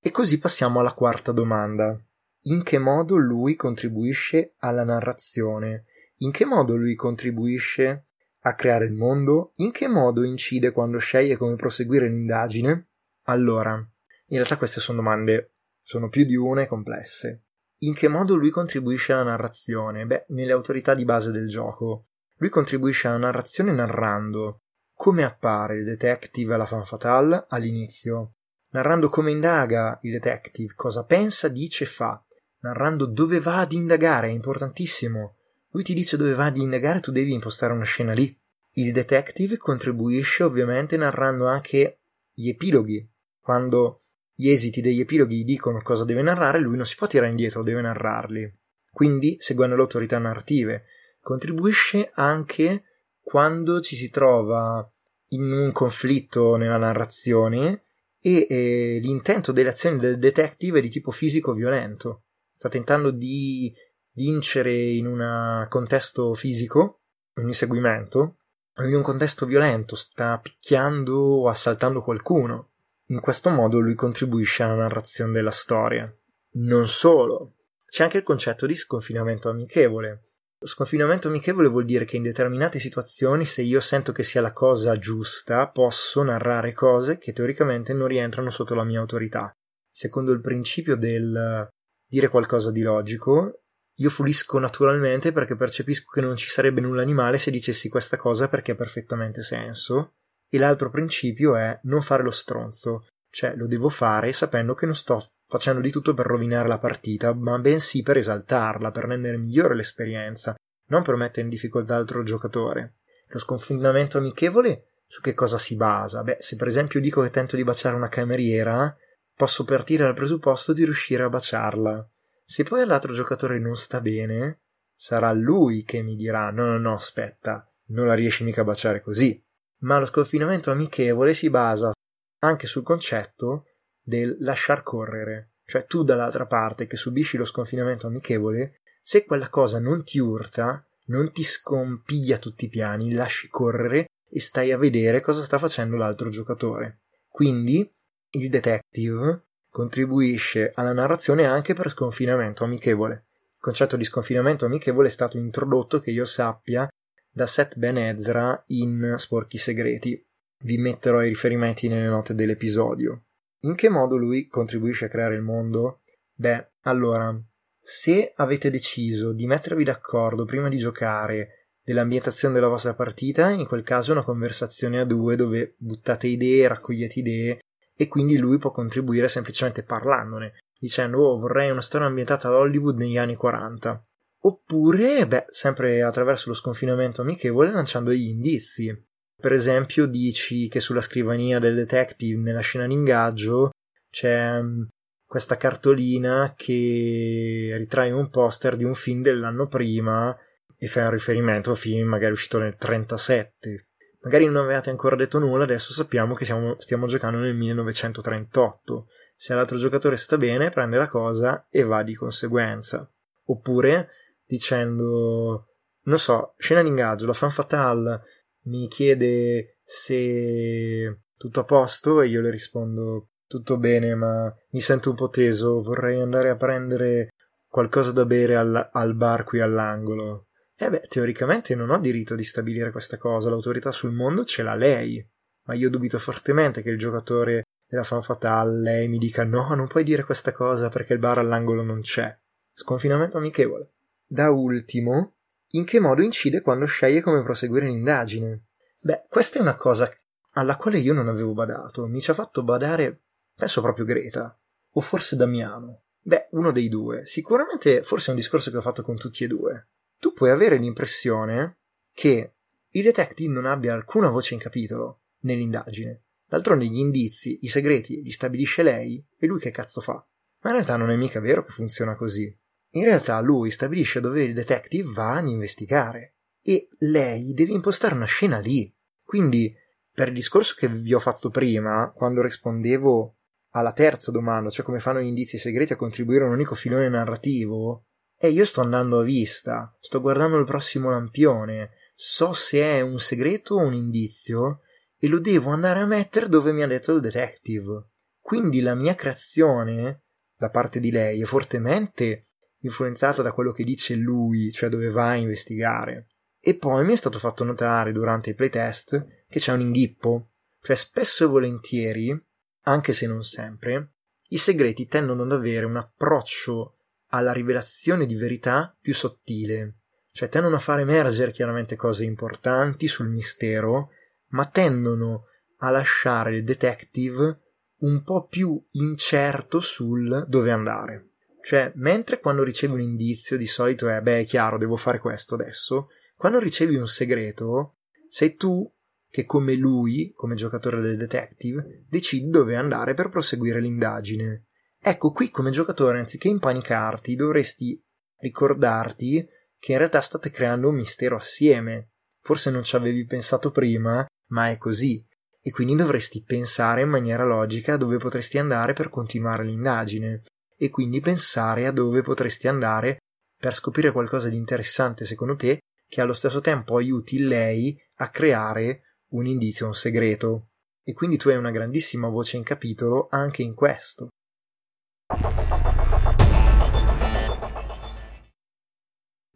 E 0.00 0.10
così 0.10 0.38
passiamo 0.38 0.80
alla 0.80 0.94
quarta 0.94 1.32
domanda 1.32 2.00
in 2.46 2.62
che 2.62 2.78
modo 2.78 3.16
lui 3.16 3.56
contribuisce 3.56 4.54
alla 4.58 4.84
narrazione, 4.84 5.84
in 6.18 6.30
che 6.30 6.44
modo 6.44 6.76
lui 6.76 6.94
contribuisce 6.94 8.05
a 8.46 8.54
creare 8.54 8.84
il 8.84 8.94
mondo, 8.94 9.52
in 9.56 9.72
che 9.72 9.88
modo 9.88 10.22
incide 10.22 10.70
quando 10.70 10.98
sceglie 10.98 11.36
come 11.36 11.56
proseguire 11.56 12.08
l'indagine. 12.08 12.90
Allora, 13.24 13.74
in 13.74 14.36
realtà 14.36 14.56
queste 14.56 14.80
sono 14.80 14.98
domande, 14.98 15.54
sono 15.82 16.08
più 16.08 16.24
di 16.24 16.36
una 16.36 16.62
e 16.62 16.66
complesse. 16.66 17.46
In 17.78 17.92
che 17.92 18.06
modo 18.06 18.36
lui 18.36 18.50
contribuisce 18.50 19.12
alla 19.12 19.24
narrazione? 19.24 20.06
Beh, 20.06 20.26
nelle 20.28 20.52
autorità 20.52 20.94
di 20.94 21.04
base 21.04 21.32
del 21.32 21.48
gioco. 21.48 22.06
Lui 22.36 22.48
contribuisce 22.48 23.08
alla 23.08 23.16
narrazione 23.16 23.72
narrando 23.72 24.60
come 24.94 25.24
appare 25.24 25.78
il 25.78 25.84
detective 25.84 26.54
alla 26.54 26.66
fan 26.66 26.84
fatale 26.84 27.46
all'inizio, 27.48 28.34
narrando 28.70 29.08
come 29.08 29.32
indaga 29.32 29.98
il 30.02 30.12
detective, 30.12 30.72
cosa 30.74 31.04
pensa, 31.04 31.48
dice 31.48 31.84
e 31.84 31.88
fa, 31.88 32.24
narrando 32.60 33.06
dove 33.06 33.40
va 33.40 33.58
ad 33.58 33.72
indagare, 33.72 34.28
è 34.28 34.30
importantissimo. 34.30 35.35
Lui 35.76 35.84
ti 35.84 35.92
dice 35.92 36.16
dove 36.16 36.32
va 36.32 36.46
ad 36.46 36.56
indagare, 36.56 37.00
tu 37.00 37.12
devi 37.12 37.34
impostare 37.34 37.74
una 37.74 37.84
scena 37.84 38.14
lì. 38.14 38.34
Il 38.76 38.92
detective 38.92 39.58
contribuisce 39.58 40.42
ovviamente 40.42 40.96
narrando 40.96 41.48
anche 41.48 42.00
gli 42.32 42.48
epiloghi. 42.48 43.06
Quando 43.38 44.00
gli 44.34 44.48
esiti 44.48 44.80
degli 44.80 45.00
epiloghi 45.00 45.44
dicono 45.44 45.82
cosa 45.82 46.06
deve 46.06 46.22
narrare, 46.22 46.60
lui 46.60 46.78
non 46.78 46.86
si 46.86 46.96
può 46.96 47.06
tirare 47.06 47.28
indietro, 47.28 47.62
deve 47.62 47.82
narrarli. 47.82 48.50
Quindi, 48.90 49.36
seguendo 49.38 49.76
le 49.76 49.82
autorità 49.82 50.16
narrative, 50.18 50.84
contribuisce 51.20 52.08
anche 52.14 52.84
quando 53.20 53.82
ci 53.82 53.96
si 53.96 54.08
trova 54.08 54.90
in 55.32 55.42
un 55.42 55.72
conflitto 55.72 56.56
nella 56.56 56.78
narrazione 56.78 57.82
e 58.18 58.46
eh, 58.48 58.98
l'intento 59.02 59.52
delle 59.52 59.68
azioni 59.68 59.98
del 59.98 60.18
detective 60.18 60.78
è 60.78 60.82
di 60.82 60.88
tipo 60.88 61.10
fisico-violento. 61.10 62.22
Sta 62.50 62.70
tentando 62.70 63.10
di 63.10 63.70
vincere 64.16 64.74
in 64.74 65.06
un 65.06 65.66
contesto 65.68 66.34
fisico, 66.34 67.02
un 67.34 67.46
inseguimento, 67.46 68.38
in 68.78 68.94
un 68.94 69.02
contesto 69.02 69.46
violento, 69.46 69.94
sta 69.94 70.38
picchiando 70.38 71.16
o 71.16 71.48
assaltando 71.48 72.02
qualcuno. 72.02 72.72
In 73.06 73.20
questo 73.20 73.50
modo 73.50 73.78
lui 73.78 73.94
contribuisce 73.94 74.62
alla 74.62 74.74
narrazione 74.74 75.32
della 75.32 75.50
storia. 75.50 76.12
Non 76.54 76.88
solo, 76.88 77.54
c'è 77.86 78.02
anche 78.02 78.18
il 78.18 78.22
concetto 78.22 78.66
di 78.66 78.74
sconfinamento 78.74 79.48
amichevole. 79.48 80.22
Lo 80.58 80.66
sconfinamento 80.66 81.28
amichevole 81.28 81.68
vuol 81.68 81.84
dire 81.84 82.06
che 82.06 82.16
in 82.16 82.22
determinate 82.22 82.78
situazioni, 82.78 83.44
se 83.44 83.62
io 83.62 83.80
sento 83.80 84.12
che 84.12 84.22
sia 84.22 84.40
la 84.40 84.52
cosa 84.52 84.98
giusta, 84.98 85.68
posso 85.68 86.22
narrare 86.22 86.72
cose 86.72 87.18
che 87.18 87.32
teoricamente 87.32 87.92
non 87.92 88.08
rientrano 88.08 88.50
sotto 88.50 88.74
la 88.74 88.84
mia 88.84 89.00
autorità. 89.00 89.52
Secondo 89.90 90.32
il 90.32 90.40
principio 90.40 90.96
del 90.96 91.68
dire 92.08 92.28
qualcosa 92.28 92.70
di 92.70 92.82
logico, 92.82 93.60
io 93.98 94.10
fulisco 94.10 94.58
naturalmente 94.58 95.32
perché 95.32 95.56
percepisco 95.56 96.10
che 96.10 96.20
non 96.20 96.36
ci 96.36 96.48
sarebbe 96.48 96.80
nulla 96.80 97.04
di 97.04 97.14
male 97.14 97.38
se 97.38 97.50
dicessi 97.50 97.88
questa 97.88 98.16
cosa 98.16 98.48
perché 98.48 98.72
ha 98.72 98.74
perfettamente 98.74 99.42
senso. 99.42 100.16
E 100.48 100.58
l'altro 100.58 100.90
principio 100.90 101.56
è 101.56 101.78
non 101.84 102.02
fare 102.02 102.22
lo 102.22 102.30
stronzo, 102.30 103.06
cioè 103.30 103.54
lo 103.56 103.66
devo 103.66 103.88
fare 103.88 104.32
sapendo 104.32 104.74
che 104.74 104.86
non 104.86 104.94
sto 104.94 105.24
facendo 105.48 105.80
di 105.80 105.90
tutto 105.90 106.14
per 106.14 106.26
rovinare 106.26 106.68
la 106.68 106.78
partita, 106.78 107.34
ma 107.34 107.58
bensì 107.58 108.02
per 108.02 108.16
esaltarla, 108.16 108.90
per 108.90 109.04
rendere 109.04 109.38
migliore 109.38 109.74
l'esperienza, 109.74 110.54
non 110.88 111.02
per 111.02 111.16
mettere 111.16 111.42
in 111.42 111.48
difficoltà 111.48 111.96
l'altro 111.96 112.22
giocatore. 112.22 112.96
Lo 113.28 113.38
sconfinamento 113.38 114.18
amichevole 114.18 114.88
su 115.06 115.20
che 115.20 115.34
cosa 115.34 115.58
si 115.58 115.76
basa? 115.76 116.22
Beh, 116.22 116.36
se 116.40 116.56
per 116.56 116.66
esempio 116.66 117.00
dico 117.00 117.22
che 117.22 117.30
tento 117.30 117.56
di 117.56 117.64
baciare 117.64 117.96
una 117.96 118.08
cameriera, 118.08 118.94
posso 119.34 119.64
partire 119.64 120.04
dal 120.04 120.14
presupposto 120.14 120.72
di 120.72 120.84
riuscire 120.84 121.22
a 121.22 121.28
baciarla. 121.28 122.08
Se 122.48 122.62
poi 122.62 122.80
all'altro 122.82 123.12
giocatore 123.12 123.58
non 123.58 123.74
sta 123.74 124.00
bene, 124.00 124.60
sarà 124.94 125.32
lui 125.32 125.82
che 125.82 126.02
mi 126.02 126.14
dirà: 126.14 126.50
no, 126.50 126.64
no, 126.64 126.78
no, 126.78 126.94
aspetta, 126.94 127.68
non 127.86 128.06
la 128.06 128.14
riesci 128.14 128.44
mica 128.44 128.60
a 128.60 128.64
baciare 128.64 129.02
così. 129.02 129.42
Ma 129.78 129.98
lo 129.98 130.06
sconfinamento 130.06 130.70
amichevole 130.70 131.34
si 131.34 131.50
basa 131.50 131.92
anche 132.38 132.66
sul 132.66 132.84
concetto 132.84 133.66
del 134.00 134.36
lasciar 134.40 134.84
correre, 134.84 135.54
cioè 135.64 135.84
tu 135.86 136.04
dall'altra 136.04 136.46
parte 136.46 136.86
che 136.86 136.96
subisci 136.96 137.36
lo 137.36 137.44
sconfinamento 137.44 138.06
amichevole, 138.06 138.76
se 139.02 139.24
quella 139.24 139.48
cosa 139.48 139.80
non 139.80 140.04
ti 140.04 140.18
urta, 140.18 140.86
non 141.06 141.32
ti 141.32 141.42
scompiglia 141.42 142.38
tutti 142.38 142.66
i 142.66 142.68
piani, 142.68 143.12
lasci 143.12 143.48
correre 143.48 144.06
e 144.30 144.40
stai 144.40 144.70
a 144.70 144.78
vedere 144.78 145.20
cosa 145.20 145.42
sta 145.42 145.58
facendo 145.58 145.96
l'altro 145.96 146.28
giocatore. 146.28 147.00
Quindi 147.28 147.92
il 148.30 148.48
detective 148.48 149.45
contribuisce 149.76 150.70
alla 150.72 150.94
narrazione 150.94 151.44
anche 151.44 151.74
per 151.74 151.90
sconfinamento 151.90 152.64
amichevole. 152.64 153.26
Il 153.56 153.60
concetto 153.60 153.98
di 153.98 154.04
sconfinamento 154.04 154.64
amichevole 154.64 155.08
è 155.08 155.10
stato 155.10 155.36
introdotto, 155.36 156.00
che 156.00 156.10
io 156.12 156.24
sappia, 156.24 156.88
da 157.30 157.46
Seth 157.46 157.76
Ben 157.76 157.98
Ezra 157.98 158.64
in 158.68 159.16
Sporchi 159.18 159.58
Segreti. 159.58 160.18
Vi 160.60 160.78
metterò 160.78 161.22
i 161.22 161.28
riferimenti 161.28 161.88
nelle 161.88 162.08
note 162.08 162.34
dell'episodio. 162.34 163.24
In 163.64 163.74
che 163.74 163.90
modo 163.90 164.16
lui 164.16 164.46
contribuisce 164.46 165.04
a 165.04 165.08
creare 165.08 165.34
il 165.34 165.42
mondo? 165.42 166.00
Beh, 166.32 166.70
allora, 166.84 167.38
se 167.78 168.32
avete 168.34 168.70
deciso 168.70 169.34
di 169.34 169.46
mettervi 169.46 169.84
d'accordo 169.84 170.46
prima 170.46 170.70
di 170.70 170.78
giocare 170.78 171.68
dell'ambientazione 171.82 172.54
della 172.54 172.68
vostra 172.68 172.94
partita, 172.94 173.50
in 173.50 173.66
quel 173.66 173.82
caso 173.82 174.12
è 174.12 174.14
una 174.14 174.24
conversazione 174.24 175.00
a 175.00 175.04
due 175.04 175.36
dove 175.36 175.74
buttate 175.76 176.28
idee, 176.28 176.66
raccogliete 176.66 177.18
idee 177.18 177.58
e 177.96 178.08
quindi 178.08 178.36
lui 178.36 178.58
può 178.58 178.70
contribuire 178.70 179.28
semplicemente 179.28 179.82
parlandone, 179.82 180.54
dicendo 180.78 181.22
oh 181.22 181.38
vorrei 181.38 181.70
una 181.70 181.80
storia 181.80 182.06
ambientata 182.06 182.48
ad 182.48 182.54
Hollywood 182.54 182.98
negli 182.98 183.16
anni 183.16 183.34
40. 183.34 184.04
Oppure, 184.40 185.26
beh, 185.26 185.46
sempre 185.48 186.02
attraverso 186.02 186.50
lo 186.50 186.54
sconfinamento 186.54 187.22
amichevole 187.22 187.72
lanciando 187.72 188.10
degli 188.10 188.28
indizi. 188.28 188.94
Per 189.38 189.52
esempio, 189.52 190.06
dici 190.06 190.68
che 190.68 190.80
sulla 190.80 191.00
scrivania 191.00 191.58
del 191.58 191.74
detective 191.74 192.40
nella 192.40 192.60
scena 192.60 192.86
d'ingaggio 192.86 193.70
c'è 194.10 194.62
mm, 194.62 194.82
questa 195.26 195.56
cartolina 195.56 196.54
che 196.56 197.74
ritrae 197.76 198.12
un 198.12 198.30
poster 198.30 198.76
di 198.76 198.84
un 198.84 198.94
film 198.94 199.22
dell'anno 199.22 199.66
prima 199.66 200.34
e 200.78 200.86
fa 200.86 201.04
un 201.04 201.10
riferimento 201.10 201.70
a 201.70 201.72
un 201.72 201.78
film 201.78 202.08
magari 202.08 202.32
uscito 202.32 202.58
nel 202.58 202.76
37. 202.76 203.85
Magari 204.26 204.46
non 204.46 204.56
avevate 204.56 204.90
ancora 204.90 205.14
detto 205.14 205.38
nulla, 205.38 205.62
adesso 205.62 205.92
sappiamo 205.92 206.34
che 206.34 206.44
siamo, 206.44 206.74
stiamo 206.80 207.06
giocando 207.06 207.38
nel 207.38 207.54
1938. 207.54 209.06
Se 209.36 209.54
l'altro 209.54 209.78
giocatore 209.78 210.16
sta 210.16 210.36
bene, 210.36 210.70
prende 210.70 210.96
la 210.96 211.08
cosa 211.08 211.68
e 211.70 211.84
va 211.84 212.02
di 212.02 212.16
conseguenza. 212.16 213.08
Oppure 213.44 214.08
dicendo, 214.44 215.68
non 216.02 216.18
so, 216.18 216.54
scena 216.58 216.82
d'ingaggio, 216.82 217.24
la 217.26 217.34
fan 217.34 217.52
fatale 217.52 218.20
mi 218.62 218.88
chiede 218.88 219.78
se 219.84 221.20
tutto 221.36 221.60
a 221.60 221.64
posto 221.64 222.20
e 222.20 222.26
io 222.26 222.40
le 222.40 222.50
rispondo 222.50 223.28
tutto 223.46 223.78
bene, 223.78 224.16
ma 224.16 224.52
mi 224.70 224.80
sento 224.80 225.10
un 225.10 225.14
po' 225.14 225.28
teso, 225.28 225.80
vorrei 225.82 226.20
andare 226.20 226.48
a 226.48 226.56
prendere 226.56 227.28
qualcosa 227.68 228.10
da 228.10 228.26
bere 228.26 228.56
al, 228.56 228.90
al 228.92 229.14
bar 229.14 229.44
qui 229.44 229.60
all'angolo. 229.60 230.45
Eh 230.78 230.90
beh, 230.90 231.06
teoricamente 231.08 231.74
non 231.74 231.90
ho 231.90 231.98
diritto 231.98 232.34
di 232.34 232.44
stabilire 232.44 232.90
questa 232.90 233.16
cosa, 233.16 233.48
l'autorità 233.48 233.90
sul 233.92 234.12
mondo 234.12 234.44
ce 234.44 234.62
l'ha 234.62 234.74
lei, 234.74 235.26
ma 235.64 235.74
io 235.74 235.88
dubito 235.88 236.18
fortemente 236.18 236.82
che 236.82 236.90
il 236.90 236.98
giocatore 236.98 237.64
della 237.88 238.04
fan 238.04 238.22
fatale 238.22 238.80
lei 238.80 239.08
mi 239.08 239.16
dica 239.16 239.44
no, 239.44 239.74
non 239.74 239.86
puoi 239.86 240.04
dire 240.04 240.24
questa 240.24 240.52
cosa 240.52 240.88
perché 240.88 241.14
il 241.14 241.18
bar 241.18 241.38
all'angolo 241.38 241.82
non 241.82 242.00
c'è. 242.00 242.36
Sconfinamento 242.72 243.38
amichevole. 243.38 243.92
Da 244.26 244.50
ultimo, 244.50 245.36
in 245.70 245.84
che 245.84 245.98
modo 245.98 246.20
incide 246.20 246.60
quando 246.60 246.84
sceglie 246.84 247.22
come 247.22 247.42
proseguire 247.42 247.86
l'indagine. 247.86 248.66
Beh, 249.00 249.24
questa 249.28 249.58
è 249.58 249.62
una 249.62 249.76
cosa 249.76 250.12
alla 250.52 250.76
quale 250.76 250.98
io 250.98 251.14
non 251.14 251.28
avevo 251.28 251.54
badato. 251.54 252.06
Mi 252.06 252.20
ci 252.20 252.30
ha 252.30 252.34
fatto 252.34 252.62
badare, 252.62 253.22
penso 253.54 253.80
proprio 253.80 254.04
Greta, 254.04 254.58
o 254.92 255.00
forse 255.00 255.36
Damiano. 255.36 256.02
Beh, 256.20 256.48
uno 256.50 256.72
dei 256.72 256.88
due. 256.88 257.24
Sicuramente, 257.24 258.02
forse 258.02 258.28
è 258.28 258.30
un 258.30 258.36
discorso 258.36 258.70
che 258.70 258.76
ho 258.76 258.82
fatto 258.82 259.02
con 259.02 259.16
tutti 259.16 259.44
e 259.44 259.46
due. 259.46 259.88
Tu 260.18 260.32
puoi 260.32 260.50
avere 260.50 260.76
l'impressione 260.76 261.78
che 262.12 262.54
il 262.90 263.02
detective 263.02 263.52
non 263.52 263.66
abbia 263.66 263.92
alcuna 263.92 264.28
voce 264.28 264.54
in 264.54 264.60
capitolo 264.60 265.22
nell'indagine. 265.40 266.22
D'altronde 266.48 266.86
gli 266.86 266.98
indizi, 266.98 267.58
i 267.62 267.68
segreti 267.68 268.22
li 268.22 268.30
stabilisce 268.30 268.82
lei 268.82 269.24
e 269.36 269.46
lui 269.46 269.58
che 269.58 269.70
cazzo 269.70 270.00
fa? 270.00 270.14
Ma 270.62 270.70
in 270.70 270.76
realtà 270.76 270.96
non 270.96 271.10
è 271.10 271.16
mica 271.16 271.40
vero 271.40 271.64
che 271.64 271.72
funziona 271.72 272.16
così. 272.16 272.56
In 272.90 273.04
realtà 273.04 273.40
lui 273.40 273.70
stabilisce 273.70 274.20
dove 274.20 274.42
il 274.44 274.54
detective 274.54 275.12
va 275.12 275.36
ad 275.36 275.48
investigare 275.48 276.36
e 276.62 276.88
lei 276.98 277.52
deve 277.52 277.72
impostare 277.72 278.14
una 278.14 278.24
scena 278.24 278.58
lì. 278.58 278.92
Quindi, 279.22 279.74
per 280.12 280.28
il 280.28 280.34
discorso 280.34 280.74
che 280.78 280.88
vi 280.88 281.12
ho 281.12 281.20
fatto 281.20 281.50
prima, 281.50 282.12
quando 282.14 282.42
rispondevo 282.42 283.36
alla 283.70 283.92
terza 283.92 284.30
domanda, 284.30 284.70
cioè 284.70 284.84
come 284.84 285.00
fanno 285.00 285.20
gli 285.20 285.26
indizi 285.26 285.58
segreti 285.58 285.92
a 285.92 285.96
contribuire 285.96 286.44
a 286.44 286.46
un 286.46 286.54
unico 286.54 286.74
filone 286.74 287.08
narrativo, 287.08 288.06
e 288.38 288.48
io 288.48 288.64
sto 288.64 288.80
andando 288.80 289.20
a 289.20 289.24
vista, 289.24 289.96
sto 290.00 290.20
guardando 290.20 290.58
il 290.58 290.64
prossimo 290.64 291.10
lampione, 291.10 291.90
so 292.14 292.52
se 292.52 292.80
è 292.80 293.00
un 293.00 293.18
segreto 293.18 293.74
o 293.74 293.80
un 293.80 293.94
indizio 293.94 294.80
e 295.18 295.28
lo 295.28 295.38
devo 295.38 295.70
andare 295.70 296.00
a 296.00 296.06
mettere 296.06 296.48
dove 296.48 296.72
mi 296.72 296.82
ha 296.82 296.86
detto 296.86 297.12
il 297.12 297.20
detective. 297.20 298.08
Quindi 298.40 298.80
la 298.80 298.94
mia 298.94 299.14
creazione 299.14 300.22
da 300.56 300.70
parte 300.70 301.00
di 301.00 301.10
lei 301.10 301.40
è 301.40 301.44
fortemente 301.44 302.46
influenzata 302.80 303.42
da 303.42 303.52
quello 303.52 303.72
che 303.72 303.84
dice 303.84 304.14
lui, 304.14 304.70
cioè 304.70 304.88
dove 304.88 305.10
va 305.10 305.30
a 305.30 305.36
investigare. 305.36 306.28
E 306.60 306.76
poi 306.76 307.04
mi 307.04 307.12
è 307.12 307.16
stato 307.16 307.38
fatto 307.38 307.64
notare 307.64 308.12
durante 308.12 308.50
i 308.50 308.54
playtest 308.54 309.44
che 309.48 309.58
c'è 309.58 309.72
un 309.72 309.80
inghippo, 309.80 310.50
cioè 310.82 310.96
spesso 310.96 311.44
e 311.44 311.48
volentieri, 311.48 312.44
anche 312.82 313.12
se 313.12 313.26
non 313.26 313.42
sempre, 313.42 314.12
i 314.48 314.58
segreti 314.58 315.06
tendono 315.06 315.42
ad 315.42 315.52
avere 315.52 315.86
un 315.86 315.96
approccio 315.96 316.95
alla 317.36 317.52
rivelazione 317.52 318.26
di 318.26 318.36
verità 318.36 318.96
più 319.00 319.14
sottile, 319.14 319.94
cioè 320.32 320.48
tendono 320.48 320.76
a 320.76 320.80
far 320.80 321.00
emergere 321.00 321.52
chiaramente 321.52 321.96
cose 321.96 322.24
importanti 322.24 323.08
sul 323.08 323.28
mistero, 323.28 324.10
ma 324.48 324.66
tendono 324.66 325.46
a 325.78 325.90
lasciare 325.90 326.56
il 326.56 326.64
detective 326.64 327.60
un 327.98 328.22
po' 328.22 328.46
più 328.46 328.82
incerto 328.92 329.80
sul 329.80 330.44
dove 330.48 330.70
andare. 330.70 331.30
Cioè, 331.62 331.92
mentre 331.96 332.38
quando 332.38 332.62
ricevi 332.62 332.92
un 332.92 333.00
indizio 333.00 333.56
di 333.56 333.66
solito 333.66 334.08
è, 334.08 334.20
beh, 334.20 334.40
è 334.40 334.44
chiaro, 334.44 334.78
devo 334.78 334.96
fare 334.96 335.18
questo 335.18 335.54
adesso, 335.54 336.08
quando 336.36 336.58
ricevi 336.58 336.96
un 336.96 337.08
segreto, 337.08 337.96
sei 338.28 338.54
tu 338.54 338.88
che 339.28 339.44
come 339.44 339.74
lui, 339.74 340.32
come 340.34 340.54
giocatore 340.54 341.00
del 341.00 341.16
detective, 341.16 342.04
decidi 342.08 342.50
dove 342.50 342.76
andare 342.76 343.14
per 343.14 343.30
proseguire 343.30 343.80
l'indagine. 343.80 344.65
Ecco, 345.08 345.30
qui 345.30 345.50
come 345.50 345.70
giocatore, 345.70 346.18
anziché 346.18 346.48
impanicarti, 346.48 347.36
dovresti 347.36 347.96
ricordarti 348.38 349.46
che 349.78 349.92
in 349.92 349.98
realtà 349.98 350.20
state 350.20 350.50
creando 350.50 350.88
un 350.88 350.96
mistero 350.96 351.36
assieme. 351.36 352.08
Forse 352.42 352.72
non 352.72 352.82
ci 352.82 352.96
avevi 352.96 353.24
pensato 353.24 353.70
prima, 353.70 354.26
ma 354.48 354.68
è 354.68 354.76
così. 354.78 355.24
e 355.62 355.70
quindi 355.70 355.94
dovresti 355.94 356.42
pensare 356.42 357.02
in 357.02 357.08
maniera 357.08 357.44
logica 357.44 357.96
dove 357.96 358.18
potresti 358.18 358.58
andare 358.58 358.94
per 358.94 359.08
continuare 359.08 359.64
l'indagine 359.64 360.42
e 360.76 360.90
quindi 360.90 361.20
pensare 361.20 361.86
a 361.86 361.92
dove 361.92 362.22
potresti 362.22 362.68
andare 362.68 363.18
per 363.56 363.74
scoprire 363.74 364.12
qualcosa 364.12 364.48
di 364.48 364.56
interessante 364.56 365.24
secondo 365.24 365.56
te 365.56 365.80
che 366.08 366.20
allo 366.20 366.34
stesso 366.34 366.60
tempo 366.60 366.96
aiuti 366.96 367.40
lei 367.40 367.96
a 368.18 368.30
creare 368.30 369.16
un 369.30 369.46
indizio, 369.46 369.86
un 369.86 369.94
segreto. 369.94 370.68
E 371.04 371.12
quindi 371.14 371.36
tu 371.36 371.48
hai 371.48 371.56
una 371.56 371.72
grandissima 371.72 372.28
voce 372.28 372.56
in 372.56 372.62
capitolo 372.62 373.26
anche 373.30 373.62
in 373.62 373.74
questo. 373.74 374.28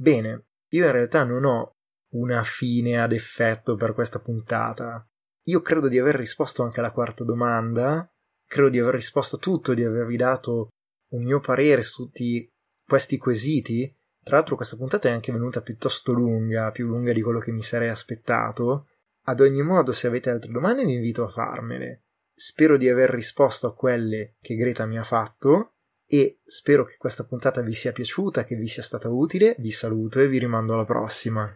Bene, 0.01 0.47
io 0.71 0.87
in 0.87 0.93
realtà 0.93 1.25
non 1.25 1.45
ho 1.45 1.73
una 2.15 2.43
fine 2.43 2.99
ad 2.99 3.13
effetto 3.13 3.77
per 3.77 3.93
questa 3.93 4.19
puntata. 4.19 5.07
Io 5.45 5.61
credo 5.61 5.89
di 5.89 5.99
aver 5.99 6.15
risposto 6.15 6.63
anche 6.63 6.81
alla 6.81 6.91
quarta 6.91 7.23
domanda, 7.23 8.11
credo 8.47 8.71
di 8.71 8.79
aver 8.79 8.95
risposto 8.95 9.37
a 9.37 9.39
tutto, 9.39 9.75
di 9.75 9.85
avervi 9.85 10.17
dato 10.17 10.71
un 11.11 11.25
mio 11.25 11.41
parere 11.41 11.83
su 11.83 12.05
tutti 12.05 12.49
questi 12.83 13.19
quesiti. 13.19 13.95
Tra 14.23 14.37
l'altro 14.37 14.57
questa 14.57 14.77
puntata 14.77 15.09
è 15.09 15.13
anche 15.13 15.33
venuta 15.33 15.61
piuttosto 15.61 16.13
lunga, 16.13 16.71
più 16.71 16.87
lunga 16.87 17.13
di 17.13 17.21
quello 17.23 17.39
che 17.39 17.53
mi 17.53 17.63
sarei 17.63 17.91
aspettato. 17.91 18.89
Ad 19.27 19.41
ogni 19.41 19.63
modo, 19.63 19.93
se 19.93 20.07
avete 20.07 20.31
altre 20.31 20.51
domande 20.51 20.85
vi 20.85 20.95
invito 20.95 21.25
a 21.25 21.29
farmele. 21.29 22.05
Spero 22.43 22.79
di 22.79 22.89
aver 22.89 23.11
risposto 23.11 23.67
a 23.67 23.75
quelle 23.75 24.37
che 24.41 24.55
Greta 24.55 24.87
mi 24.87 24.97
ha 24.97 25.03
fatto 25.03 25.75
e 26.07 26.41
spero 26.43 26.87
che 26.87 26.97
questa 26.97 27.27
puntata 27.27 27.61
vi 27.61 27.75
sia 27.75 27.93
piaciuta, 27.93 28.45
che 28.45 28.57
vi 28.57 28.67
sia 28.67 28.83
stata 28.83 29.11
utile. 29.11 29.57
Vi 29.59 29.71
saluto 29.71 30.21
e 30.21 30.27
vi 30.27 30.39
rimando 30.39 30.73
alla 30.73 30.87
prossima. 30.87 31.53